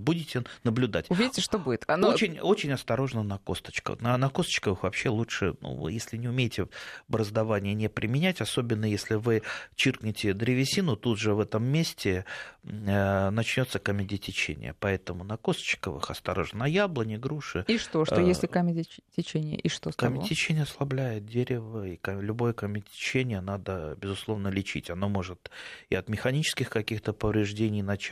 [0.00, 1.10] будете наблюдать.
[1.10, 1.84] Увидите, что будет.
[1.86, 2.08] Оно...
[2.08, 4.00] Очень, очень осторожно на косточках.
[4.00, 6.68] На, на косточках вообще лучше, ну, если не умеете
[7.08, 9.42] бороздование, не применять, особенно если вы
[9.76, 12.24] чиркнете древесину, тут же в этом месте
[12.64, 14.74] э, начнется камедитечение.
[14.80, 16.60] Поэтому на косточковых осторожно.
[16.60, 17.64] На яблоне, груши.
[17.68, 18.04] И что?
[18.04, 19.58] Что э, если камедитечение?
[19.58, 24.90] И что с Камедитечение ослабляет дерево, и любое камедитечение надо, безусловно, лечить.
[24.90, 25.50] Оно может
[25.88, 28.09] и от механических каких-то повреждений начаться,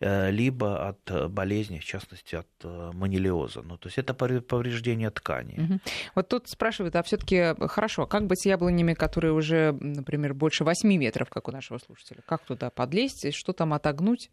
[0.00, 3.62] э, либо от э, болезни, в частности, от э, манилиоза.
[3.62, 5.60] Ну, то есть это повреждение ткани.
[5.60, 5.80] Угу.
[6.14, 10.88] Вот тут спрашивают, а все-таки хорошо, как быть с яблонями, которые уже, например, больше 8
[10.96, 12.22] метров, как у нашего слушателя?
[12.26, 14.30] Как туда подлезть, что там отогнуть?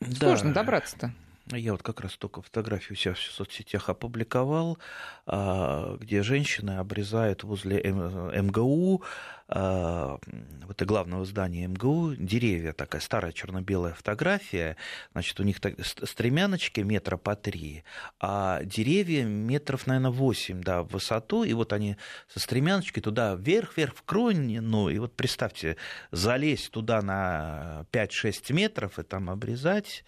[0.00, 0.26] Да.
[0.26, 1.12] Сложно добраться-то.
[1.52, 4.78] Я вот как раз только фотографию у себя в соцсетях опубликовал,
[5.26, 9.04] а, где женщины обрезают возле МГУ
[9.45, 14.76] а, вот и главного здания МГУ деревья, такая старая черно-белая фотография,
[15.12, 17.84] значит, у них так, стремяночки метра по три,
[18.18, 21.96] а деревья метров, наверное, восемь, да, в высоту, и вот они
[22.28, 25.76] со стремяночкой туда вверх-вверх в кронь, ну, и вот представьте,
[26.10, 30.04] залезть туда на 5-6 метров и там обрезать,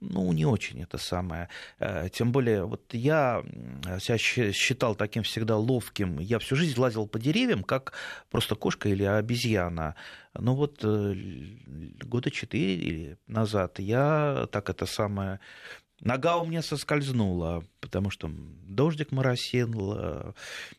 [0.00, 1.48] ну, не очень это самое.
[1.78, 3.42] Э, тем более, вот я
[4.00, 6.18] себя считал таким всегда ловким.
[6.18, 7.94] Я всю жизнь лазил по деревьям, как
[8.30, 9.94] просто кошка или обезьяна.
[10.34, 11.14] Но вот э,
[12.04, 15.40] года четыре назад я так это самое
[16.00, 19.94] Нога у меня соскользнула, потому что дождик моросил.
[19.96, 20.32] Э,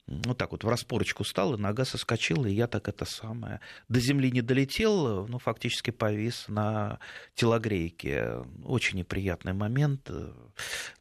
[0.07, 3.61] вот так вот в распорочку стал, и нога соскочила, и я так это самое.
[3.87, 6.99] До земли не долетел, ну, фактически повис на
[7.33, 8.43] телогрейке.
[8.65, 10.11] Очень неприятный момент.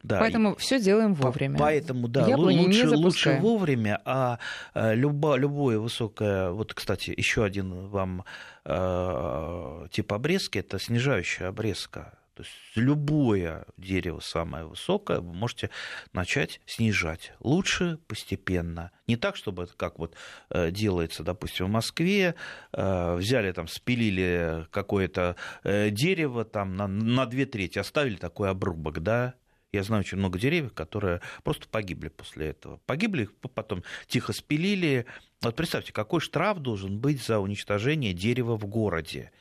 [0.01, 0.19] Да.
[0.19, 1.59] Поэтому все делаем вовремя.
[1.59, 4.39] Поэтому, да, Яблони лучше, лучше вовремя, а
[4.73, 6.51] э, любо, любое высокое...
[6.51, 8.23] Вот, кстати, еще один вам
[8.63, 15.69] э, тип обрезки, это снижающая обрезка то есть любое дерево самое высокое вы можете
[16.11, 17.31] начать снижать.
[17.39, 18.91] Лучше постепенно.
[19.07, 20.15] Не так, чтобы это как вот
[20.49, 22.35] э, делается, допустим, в Москве,
[22.73, 28.99] э, взяли там, спилили какое-то э, дерево там на, на две трети, оставили такой обрубок,
[29.01, 29.35] да,
[29.71, 32.79] я знаю очень много деревьев, которые просто погибли после этого.
[32.85, 35.05] Погибли, потом тихо спилили.
[35.41, 39.31] Вот представьте, какой штраф должен быть за уничтожение дерева в городе.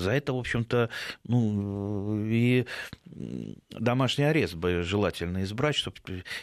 [0.00, 0.88] За это, в общем-то,
[1.24, 2.64] ну, и
[3.70, 5.96] домашний арест бы желательно избрать, чтобы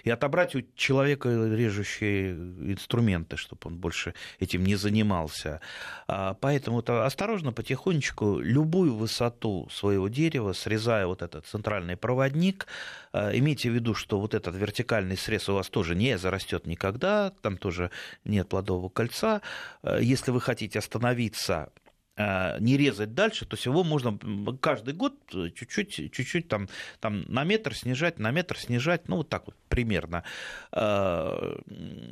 [0.03, 5.61] и отобрать у человека режущие инструменты, чтобы он больше этим не занимался.
[6.07, 12.67] А поэтому -то осторожно, потихонечку, любую высоту своего дерева, срезая вот этот центральный проводник,
[13.11, 17.31] а, имейте в виду, что вот этот вертикальный срез у вас тоже не зарастет никогда,
[17.41, 17.89] там тоже
[18.23, 19.41] нет плодового кольца.
[19.81, 21.86] А, если вы хотите остановиться Э,
[22.17, 24.17] не резать дальше, то есть его можно
[24.59, 26.67] каждый год чуть-чуть, чуть-чуть там,
[26.99, 30.23] там на метр снижать, на метр снижать, ну вот так вот примерно.
[30.71, 31.57] Э,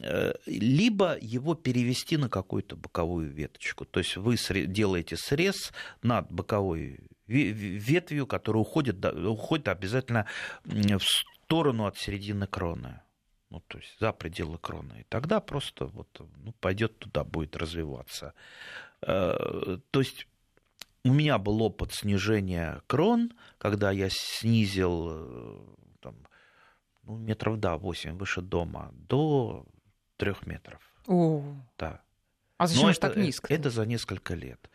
[0.04, 3.86] э, либо его перевести на какую-то боковую веточку.
[3.86, 4.36] То есть вы
[4.68, 10.28] делаете срез над боковой ветвью, которая уходит, уходит обязательно
[10.64, 13.02] в сторону от середины кроны
[13.50, 15.02] ну, то есть за пределы кроны.
[15.02, 16.10] И тогда просто вот,
[16.44, 18.34] ну, пойдет туда, будет развиваться.
[19.06, 20.28] Э, то есть
[21.04, 25.60] у меня был опыт снижения крон, когда я снизил э,
[26.02, 26.16] там,
[27.04, 29.66] ну, метров, да, 8 выше дома, до
[30.18, 30.82] 3 метров.
[31.08, 31.44] О.
[31.78, 32.02] Да.
[32.58, 33.54] А зачем же так низко?
[33.54, 34.70] Это за несколько лет.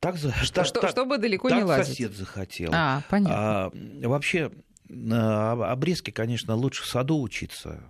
[0.00, 1.96] Так, что, так, что, чтобы далеко так не лазить.
[1.96, 2.70] сосед захотел.
[2.74, 3.34] А, понятно.
[3.36, 3.72] А,
[4.08, 4.52] вообще,
[4.88, 7.82] обрезки, конечно, лучше в саду учиться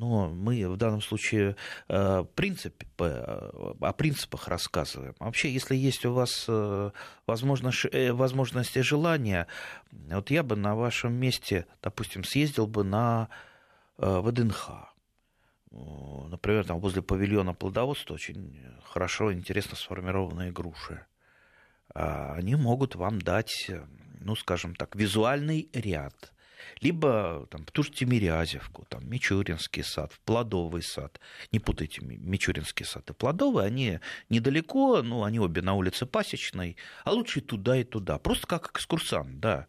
[0.00, 1.56] но мы в данном случае
[1.88, 5.14] э, принцип, э, о принципах рассказываем.
[5.18, 6.90] Вообще, если есть у вас э,
[7.26, 9.46] возможность, возможность и желание,
[9.92, 13.28] вот я бы на вашем месте, допустим, съездил бы на
[13.98, 14.70] ВДНХ.
[15.70, 21.04] например, там возле павильона плодоводства очень хорошо, интересно сформированные груши.
[21.94, 23.70] А они могут вам дать,
[24.18, 26.32] ну, скажем так, визуальный ряд–
[26.80, 31.20] либо там, в ту же Тимирязевку, там, Мичуринский сад, Плодовый сад.
[31.52, 37.12] Не путайте Мичуринский сад и Плодовый, они недалеко, ну, они обе на улице Пасечной, а
[37.12, 38.18] лучше и туда, и туда.
[38.18, 39.66] Просто как экскурсант, да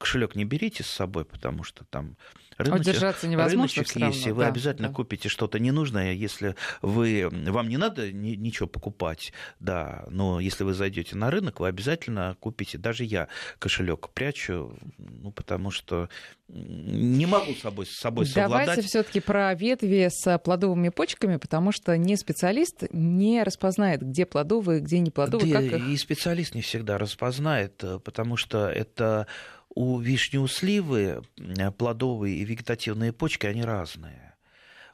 [0.00, 2.16] кошелек не берите с собой, потому что там
[2.56, 4.94] рыночек, Удержаться невозможно рыночек есть, и вы да, обязательно да.
[4.94, 10.72] купите что-то ненужное, если вы, вам не надо ни, ничего покупать, да, но если вы
[10.72, 16.08] зайдете на рынок, вы обязательно купите, даже я кошелек прячу, ну, потому что
[16.48, 18.66] не могу с собой, с собой совладать.
[18.66, 24.80] Давайте все-таки про ветви с плодовыми почками, потому что не специалист не распознает, где плодовые,
[24.80, 25.52] где не плодовые.
[25.52, 25.88] Да, как их...
[25.88, 29.26] И специалист не всегда распознает, потому что это
[29.74, 34.34] у вишни, у сливы э, плодовые и вегетативные почки, они разные.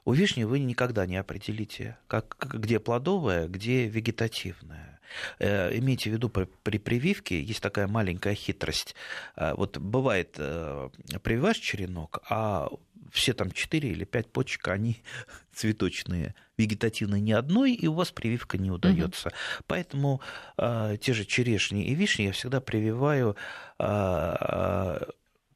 [0.05, 4.99] У вишни вы никогда не определите, как, где плодовая, где вегетативная.
[5.39, 8.95] Э, имейте в виду, при прививке есть такая маленькая хитрость.
[9.35, 12.69] Э, вот бывает, прививаешь черенок, а
[13.11, 15.01] все там 4 или 5 почек, они
[15.53, 19.29] цветочные, вегетативные ни одной, и у вас прививка не удается.
[19.29, 19.35] Угу.
[19.67, 20.21] Поэтому
[20.57, 23.35] э, те же черешни и вишни я всегда прививаю
[23.79, 24.97] э,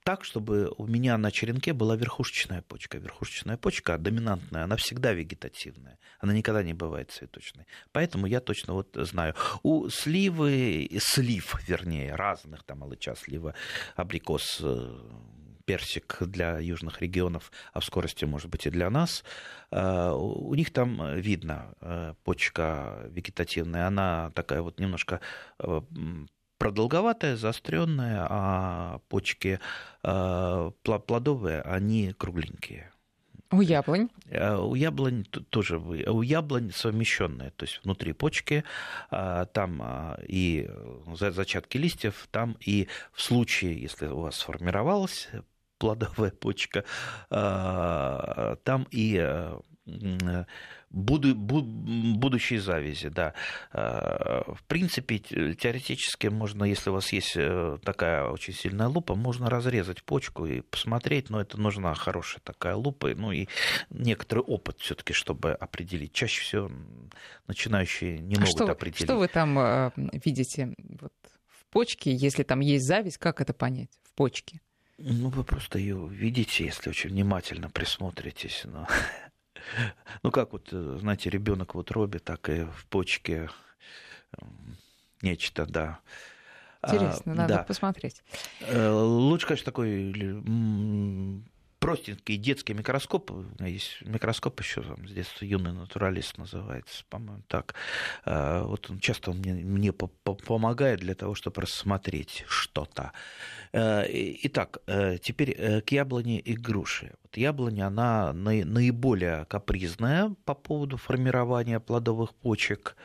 [0.03, 2.97] так, чтобы у меня на черенке была верхушечная почка.
[2.97, 7.65] Верхушечная почка доминантная, она всегда вегетативная, она никогда не бывает цветочной.
[7.91, 9.35] Поэтому я точно вот знаю.
[9.63, 13.53] У сливы, слив, вернее, разных, там алыча, слива,
[13.95, 14.99] абрикос, э,
[15.65, 19.23] персик для южных регионов, а в скорости, может быть, и для нас.
[19.71, 25.21] Э, у них там видно э, почка вегетативная, она такая вот немножко
[25.59, 25.81] э,
[26.57, 29.59] продолговатая, заостренная, а почки
[30.03, 32.91] плодовые, они кругленькие.
[33.51, 34.09] У яблонь?
[34.29, 38.63] У яблонь тоже, у яблонь совмещенные, то есть внутри почки,
[39.09, 40.69] там и
[41.15, 45.29] зачатки листьев, там и в случае, если у вас сформировалась
[45.81, 46.85] плодовая почка,
[47.31, 49.19] а, там и
[50.91, 53.33] буду, будущие завязи, да.
[53.71, 59.49] А, в принципе, теоретически можно, если у вас есть э, такая очень сильная лупа, можно
[59.49, 63.47] разрезать почку и посмотреть, но это нужна хорошая такая лупа, ну и
[63.89, 66.13] некоторый опыт все-таки, чтобы определить.
[66.13, 66.71] Чаще всего
[67.47, 69.03] начинающие не а могут что, определить.
[69.03, 71.13] Что вы там э, видите вот,
[71.47, 74.61] в почке, если там есть зависть, как это понять в почке?
[75.03, 78.63] Ну, вы просто ее видите, если очень внимательно присмотритесь.
[78.65, 78.87] Но...
[80.23, 83.49] Ну, как вот, э, знаете, ребенок вот утробе, так и в почке
[85.21, 85.99] нечто, да.
[86.83, 87.63] Интересно, а, надо да.
[87.63, 88.23] посмотреть.
[88.61, 90.11] Э, лучше, конечно, такой
[91.81, 93.31] простенький детский микроскоп.
[93.59, 97.73] Есть микроскоп еще там, с детства юный натуралист называется, по-моему, так.
[98.23, 103.11] А, вот он часто мне, мне помогает для того, чтобы рассмотреть что-то.
[103.73, 104.05] Э,
[104.43, 107.13] итак, э, теперь э, к яблоне и груши.
[107.23, 112.95] Вот яблоня, она наиболее капризная по поводу формирования плодовых почек.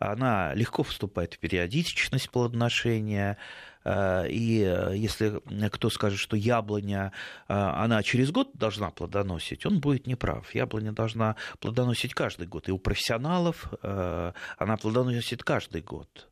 [0.00, 3.38] Она легко вступает в периодичность плодоношения,
[3.84, 7.12] Э, и э, если кто скажет, что яблоня,
[7.48, 10.54] э, она через год должна плодоносить, он будет неправ.
[10.54, 12.68] Яблоня должна плодоносить каждый год.
[12.68, 16.28] И у профессионалов она плодоносит каждый год.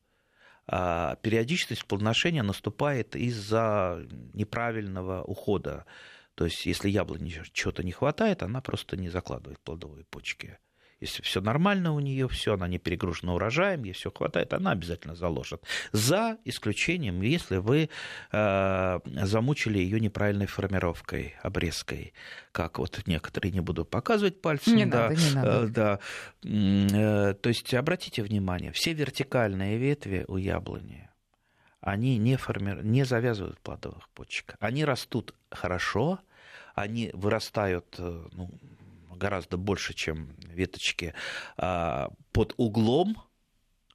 [0.66, 5.86] А периодичность плодоношения наступает из-за неправильного ухода.
[6.34, 10.58] То есть, если яблоне чего-то не хватает, она просто не закладывает плодовые почки.
[11.00, 15.14] Если все нормально у нее, все, она не перегружена урожаем, ей все хватает, она обязательно
[15.14, 15.62] заложит.
[15.92, 17.88] За исключением, если вы
[18.32, 22.14] э, замучили ее неправильной формировкой, обрезкой,
[22.50, 24.74] как вот некоторые, не буду показывать пальцем.
[24.74, 25.50] Не да, надо, не надо.
[25.50, 26.00] Э, да.
[26.42, 31.08] Э, то есть обратите внимание, все вертикальные ветви у яблони,
[31.80, 32.76] они не, форми...
[32.82, 34.56] не завязывают плодовых почек.
[34.58, 36.18] Они растут хорошо,
[36.74, 38.50] они вырастают э, ну,
[39.18, 41.14] гораздо больше, чем веточки
[41.56, 43.16] а, под углом,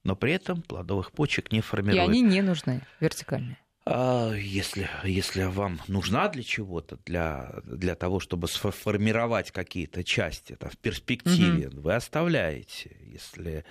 [0.04, 2.08] но при этом плодовых почек не формируют.
[2.08, 3.58] И они не нужны вертикальные.
[3.86, 10.70] А, если, если вам нужна для чего-то, для, для того, чтобы сформировать какие-то части там,
[10.70, 11.82] в перспективе, угу.
[11.82, 12.96] вы оставляете.
[13.02, 13.64] Если,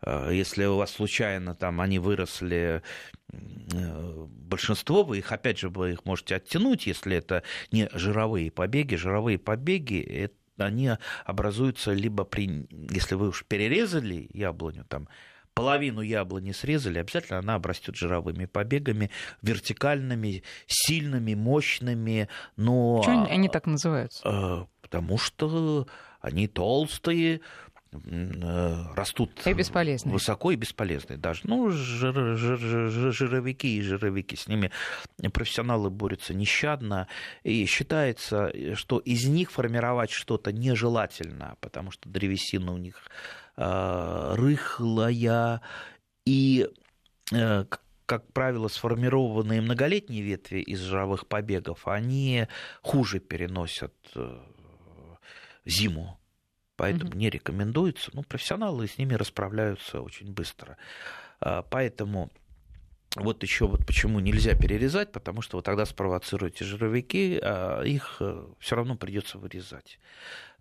[0.00, 2.82] а, если у вас случайно там они выросли,
[3.32, 8.96] э, большинство, вы их, опять же, вы их можете оттянуть, если это не жировые побеги.
[8.96, 10.34] Жировые побеги– это
[10.66, 10.92] они
[11.24, 15.08] образуются либо при, если вы уж перерезали яблоню, там,
[15.54, 19.10] половину яблони срезали, обязательно она обрастет жировыми побегами,
[19.42, 22.98] вертикальными, сильными, мощными, но...
[22.98, 24.22] Почему они так называются?
[24.24, 25.86] Э, потому что
[26.20, 27.40] Они толстые,
[27.92, 30.12] растут и бесполезные.
[30.12, 31.40] высоко и бесполезные даже.
[31.44, 34.70] Ну, жир, жир, жир, жировики и жировики, с ними
[35.32, 37.08] профессионалы борются нещадно,
[37.42, 43.08] и считается, что из них формировать что-то нежелательно, потому что древесина у них
[43.56, 45.60] э, рыхлая,
[46.24, 46.68] и,
[47.32, 47.64] э,
[48.06, 52.46] как правило, сформированные многолетние ветви из жировых побегов, они
[52.82, 54.38] хуже переносят э,
[55.64, 56.19] зиму
[56.80, 57.16] поэтому mm-hmm.
[57.18, 58.10] не рекомендуется.
[58.14, 60.78] Ну, профессионалы с ними расправляются очень быстро.
[61.38, 62.30] А, поэтому
[63.16, 68.46] вот еще вот почему нельзя перерезать, потому что вы тогда спровоцируете жировики, а их э,
[68.60, 69.98] все равно придется вырезать.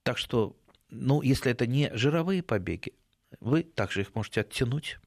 [0.03, 0.57] Так что,
[0.89, 2.91] ну, если это не жировые побеги,
[3.39, 4.99] вы также их можете оттянуть.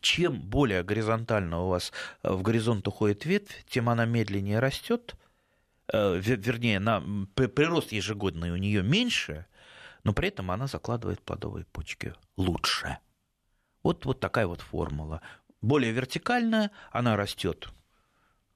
[0.00, 5.16] Чем более горизонтально у вас в горизонт уходит ветвь, тем она медленнее растет,
[5.92, 7.02] э, вернее, на,
[7.34, 9.44] прирост ежегодный у нее меньше,
[10.04, 12.98] но при этом она закладывает плодовые почки лучше.
[13.82, 15.20] Вот, вот такая вот формула.
[15.60, 17.68] Более вертикальная, она растет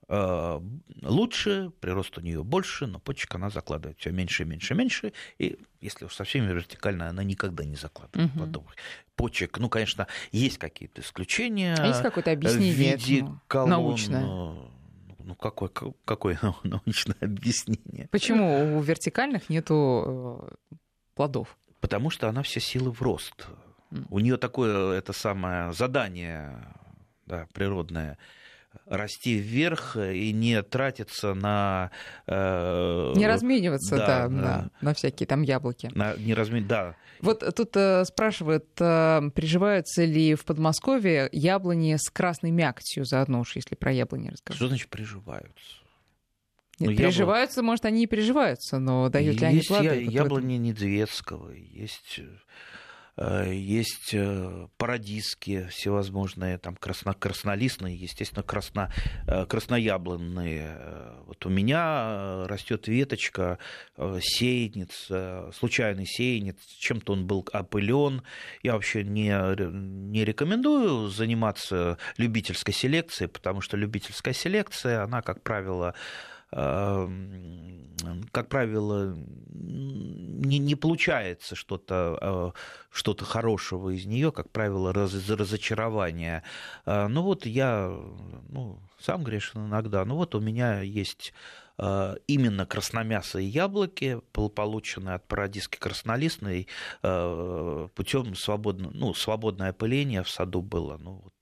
[0.08, 0.60] э,
[1.02, 5.12] лучше, прирост у нее больше, но почек она закладывает все меньше, меньше, меньше.
[5.38, 8.38] И если уж совсем вертикальная, она никогда не закладывает угу.
[8.38, 8.76] плодовых
[9.16, 9.58] почек.
[9.58, 11.74] Ну, конечно, есть какие-то исключения.
[11.78, 14.22] А есть какое-то объяснение в виде колонн, научное?
[14.22, 15.70] Ну, какое,
[16.04, 18.08] какое научное объяснение?
[18.10, 20.76] Почему у вертикальных нету э,
[21.18, 21.58] плодов?
[21.80, 23.48] Потому что она все силы в рост.
[23.90, 24.06] Mm.
[24.10, 26.76] У нее такое это самое задание
[27.26, 28.18] да, природное
[28.86, 31.90] расти вверх и не тратиться на...
[32.28, 35.90] Э, не размениваться, да, да, на, на, на всякие там яблоки.
[35.92, 36.68] На, не размен...
[36.68, 36.94] Да.
[37.20, 43.56] Вот тут э, спрашивают, э, приживаются ли в Подмосковье яблони с красной мякотью заодно уж,
[43.56, 44.56] если про яблони расскажу.
[44.56, 45.82] Что значит приживаются?
[46.78, 49.86] Нет, ну, переживаются, может, они и переживаются, но дают ли они плоды?
[49.86, 52.20] Есть яблони Недзветского, есть
[53.16, 58.92] э, есть э, парадиски всевозможные, там красно, краснолистные, естественно, красно,
[59.26, 60.78] э, краснояблонные.
[61.26, 63.58] Вот у меня растет веточка,
[63.96, 65.10] сеянец,
[65.56, 68.22] случайный сеянец, чем-то он был опылен.
[68.62, 69.30] Я вообще не,
[70.10, 75.96] не рекомендую заниматься любительской селекцией, потому что любительская селекция, она, как правило,
[76.50, 79.16] как правило,
[79.50, 82.52] не, не получается что-то а,
[82.90, 86.42] что хорошего из нее, как правило, раз, разочарование.
[86.84, 87.88] А, ну вот я
[88.48, 91.32] ну, сам грешен иногда, ну вот у меня есть
[91.76, 96.68] а, именно красномясые яблоки, полученные от парадиски краснолистной,
[97.02, 100.96] путем свободно, ну, свободное опыление в саду было.
[100.98, 101.32] Ну, вот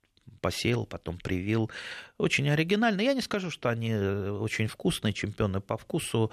[0.46, 1.70] посеял, потом привил.
[2.18, 3.00] Очень оригинально.
[3.00, 6.30] Я не скажу, что они э, очень вкусные, чемпионы по вкусу,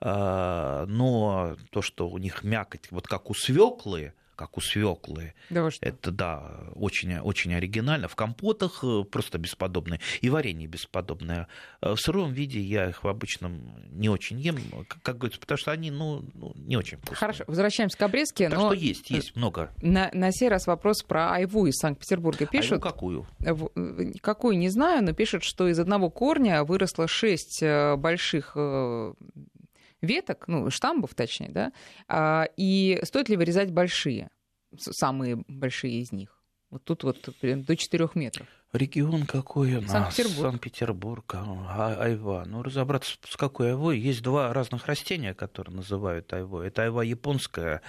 [0.00, 5.34] а, но то, что у них мякоть, вот как у свеклы, как у свеклы.
[5.50, 8.06] Да Это, да, очень, очень оригинально.
[8.06, 10.00] В компотах э, просто бесподобные.
[10.20, 11.48] И варенье бесподобное.
[11.80, 14.56] Э, в сыром виде я их в обычном не очень ем,
[15.02, 17.16] как говорится, потому что они, ну, ну не очень вкусные.
[17.16, 18.48] Хорошо, возвращаемся к обрезке.
[18.48, 18.66] Так но...
[18.66, 19.72] что есть, есть много.
[19.80, 22.72] На, на сей раз вопрос про айву из Санкт-Петербурга пишут.
[22.72, 23.26] Айву какую?
[23.40, 27.62] Э, какую, не знаю, но пишут, что из одного корня выросло шесть
[27.96, 28.56] больших
[30.00, 31.72] веток, ну, штамбов точнее, да,
[32.08, 34.30] а, и стоит ли вырезать большие,
[34.78, 36.42] самые большие из них?
[36.70, 38.48] Вот тут вот до 4 метров.
[38.72, 39.90] Регион какой у нас?
[39.90, 40.50] Санкт-Петербург.
[40.50, 42.44] Санкт-Петербург, а, айва.
[42.44, 43.98] Ну, разобраться, с какой айвой.
[43.98, 46.66] Есть два разных растения, которые называют айвой.
[46.68, 47.82] Это айва японская,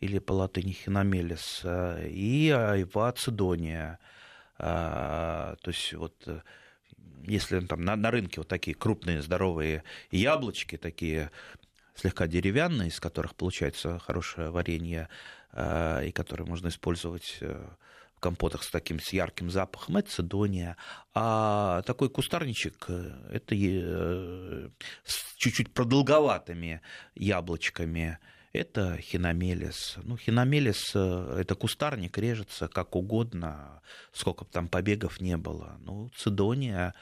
[0.00, 3.98] или по латыни хиномелис, и айва цидония.
[4.58, 6.40] А, то есть вот э,
[7.24, 11.30] если там на, на рынке вот такие крупные здоровые яблочки, такие
[11.94, 15.08] слегка деревянные, из которых получается хорошее варенье,
[15.52, 17.66] э, и которые можно использовать э,
[18.14, 20.76] в компотах с таким с ярким запахом, это цедония.
[21.14, 23.54] А такой кустарничек э, это
[25.04, 26.80] с чуть-чуть продолговатыми
[27.14, 28.18] яблочками.
[28.56, 29.96] Это хиномелис.
[30.02, 33.82] Ну, хиномелис– это кустарник, режется как угодно,
[34.12, 35.76] сколько бы там побегов не было.
[35.80, 36.94] Ну, цедония,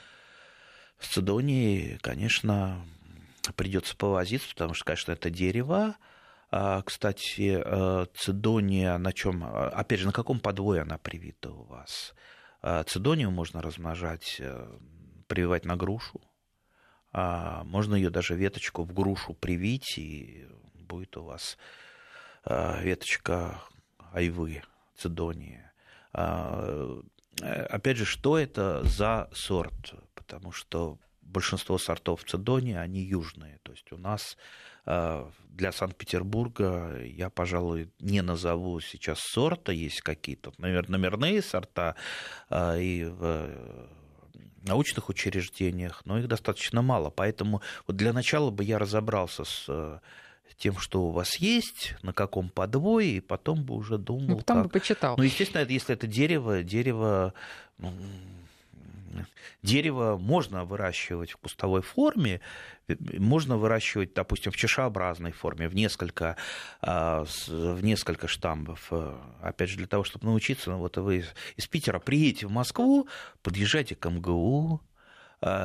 [0.99, 2.85] с цедонией, конечно,
[3.55, 5.97] придется повозиться, потому что, конечно, это дерево.
[6.51, 12.15] А, кстати, э, цедония на чем, опять же, на каком подвое она привита у вас?
[12.63, 14.79] А, цедонию можно размножать, э,
[15.29, 16.21] прививать на грушу.
[17.13, 20.49] А, можно ее даже веточку в грушу привить, и
[20.85, 21.59] будет у вас
[22.45, 23.61] веточка
[24.13, 24.63] айвы,
[24.97, 25.63] цедонии.
[26.13, 29.95] Опять же, что это за сорт?
[30.15, 33.59] Потому что большинство сортов цедония, они южные.
[33.63, 34.37] То есть у нас
[34.87, 41.97] для Санкт-Петербурга я, пожалуй, не назову сейчас сорта, есть какие-то, номерные сорта
[42.51, 43.89] и в
[44.63, 47.11] научных учреждениях, но их достаточно мало.
[47.11, 50.01] Поэтому вот для начала бы я разобрался с
[50.57, 54.29] тем, что у вас есть, на каком подвое, и потом бы уже думал.
[54.29, 54.65] Ну, потом как...
[54.67, 55.17] бы почитал.
[55.17, 57.35] Ну, естественно, если это дерево, дерево
[57.79, 57.93] ну,
[59.63, 62.41] Дерево можно выращивать в кустовой форме,
[62.89, 66.37] можно выращивать, допустим, в чашеобразной форме, в несколько,
[66.83, 68.93] а, в несколько штамбов.
[69.41, 71.25] Опять же, для того, чтобы научиться, ну, вот вы
[71.57, 73.09] из Питера приедете в Москву,
[73.43, 74.83] подъезжайте к МГУ,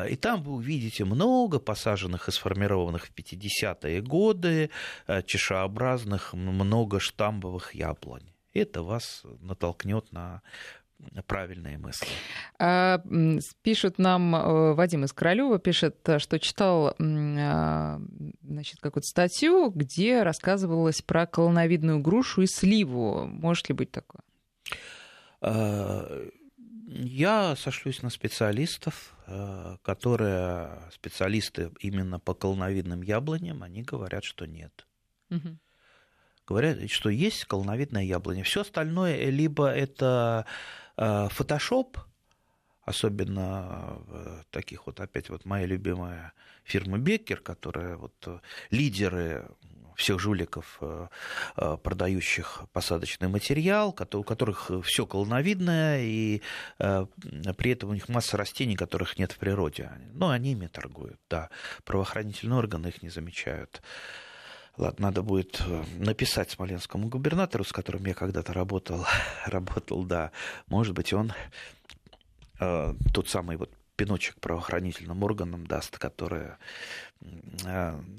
[0.10, 4.70] и там вы увидите много посаженных и сформированных в 50-е годы
[5.08, 8.34] а, чашеобразных, много штамбовых яблонь.
[8.54, 10.42] Это вас натолкнет на
[11.28, 12.10] правильные мысли.
[12.60, 13.02] А,
[13.62, 18.02] пишут нам, э, Вадим из Королева пишет, что читал а,
[18.42, 23.26] значит, какую-то статью, где рассказывалось про колоновидную грушу и сливу.
[23.28, 24.22] Может ли быть такое?
[26.92, 29.16] Я сошлюсь на специалистов,
[29.84, 34.88] которые специалисты именно по колоновидным яблоням, они говорят, что нет.
[35.30, 35.58] Угу
[36.50, 38.44] говорят, что есть колоновидное яблоня.
[38.44, 40.48] Все остальное либо это
[40.98, 41.28] э,
[42.82, 46.34] особенно в таких вот, опять вот моя любимая
[46.64, 48.40] фирма Беккер, которая вот э,
[48.72, 49.48] лидеры
[50.00, 51.08] всех жуликов, э,
[51.84, 56.41] продающих посадочный материал, у которых все колоновидное, и
[56.78, 59.91] при этом у них масса растений, которых нет в природе.
[60.14, 61.50] Но они ими торгуют, да.
[61.84, 63.82] Правоохранительные органы их не замечают.
[64.80, 69.06] Ладно, надо будет э, написать смоленскому губернатору, с которым я когда-то работал,
[69.45, 70.32] работал, да,
[70.68, 71.34] может быть, он
[72.62, 76.56] э, тот самый вот пиночек правоохранительным органам даст, которые э,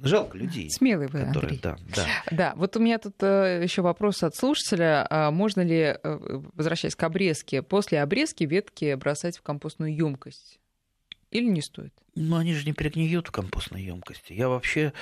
[0.03, 0.71] жалко людей.
[0.71, 1.61] Смелый вы, которые, Андрей.
[1.63, 2.07] Да, да.
[2.31, 5.07] да, вот у меня тут э, еще вопрос от слушателя.
[5.09, 10.61] А можно ли, возвращаясь к обрезке, после обрезки ветки бросать в компостную емкость?
[11.31, 11.95] Или не стоит?
[12.15, 14.33] Ну, они же не перегниют в компостной емкости.
[14.33, 14.93] Я вообще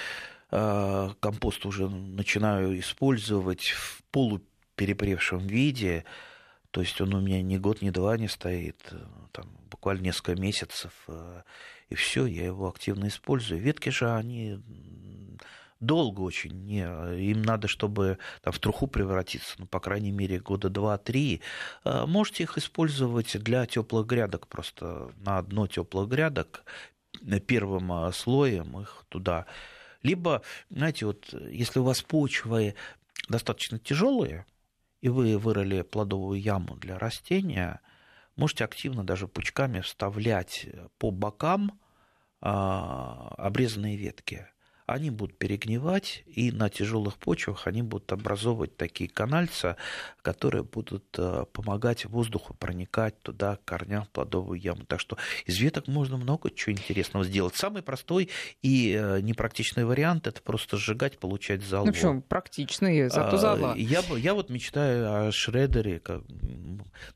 [0.51, 6.05] Э, компост уже начинаю использовать в полуперепревшем виде.
[6.71, 8.97] То есть он у меня ни год, ни два не стоит, э,
[9.33, 11.43] там, буквально несколько месяцев, э,
[11.89, 13.61] и все, я его активно использую.
[13.61, 14.59] Ветки же, они
[15.81, 20.69] долго очень, не, им надо, чтобы там, в труху превратиться, ну, по крайней мере, года
[20.71, 21.41] два-три.
[21.85, 26.65] Можете их использовать для теплых грядок, просто на дно теплых грядок
[27.47, 29.47] первым слоем их туда
[30.03, 32.75] либо, знаете, вот если у вас почвы
[33.29, 34.47] достаточно тяжелые,
[35.01, 37.81] и вы вырыли плодовую яму для растения,
[38.39, 40.67] можете активно даже пучками вставлять
[40.99, 41.79] по бокам
[42.41, 44.47] а, обрезанные ветки
[44.89, 49.77] они будут перегнивать, и на тяжелых почвах они будут образовывать такие канальца,
[50.23, 54.87] которые будут э, помогать воздуху проникать туда, к корням в плодовую яму.
[54.87, 57.55] Так что из веток можно много чего интересного сделать.
[57.55, 58.31] Самый простой
[58.63, 61.85] и э, непрактичный вариант– это просто сжигать, получать золу.
[61.85, 62.23] Ну, почему?
[62.23, 63.75] Практичный, зато а, зола.
[63.77, 66.23] Я, я вот мечтаю о шредере, как,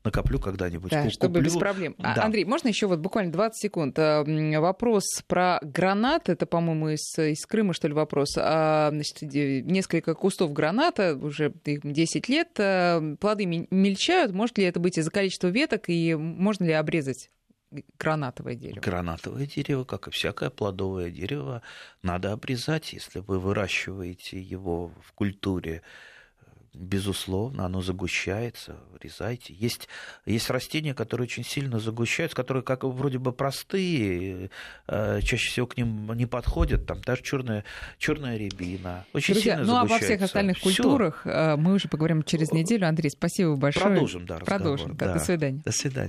[0.03, 0.91] накоплю когда-нибудь.
[0.91, 1.11] Да, куплю.
[1.11, 1.95] чтобы без проблем.
[1.97, 2.23] А, да.
[2.23, 3.97] Андрей, можно еще вот буквально 20 секунд?
[3.97, 4.23] Э,
[4.59, 6.29] вопрос про гранат.
[6.29, 8.35] Это, по-моему, из, из Крыма Крыма, что ли, вопрос.
[8.37, 14.33] А, значит, несколько кустов граната, уже 10 лет, а, плоды мельчают.
[14.33, 17.31] Может ли это быть из-за количества веток, и можно ли обрезать
[17.97, 18.81] гранатовое дерево?
[18.81, 21.61] Гранатовое дерево, как и всякое плодовое дерево,
[22.01, 25.83] надо обрезать, если вы выращиваете его в культуре
[26.73, 29.53] безусловно, оно загущается, вырезайте.
[29.53, 29.87] Есть,
[30.25, 34.49] есть растения, которые очень сильно загущаются, которые как вроде бы простые,
[34.87, 37.63] э, чаще всего к ним не подходят, там даже черная,
[37.97, 39.05] черная рябина.
[39.13, 42.87] Очень Друзья, сильно ну а во всех остальных культурах э, мы уже поговорим через неделю.
[42.87, 43.85] Андрей, спасибо большое.
[43.85, 44.61] Продолжим, да, разговор.
[44.61, 44.97] Продолжим.
[44.97, 45.13] Да.
[45.13, 45.61] До свидания.
[45.63, 46.01] До свидания.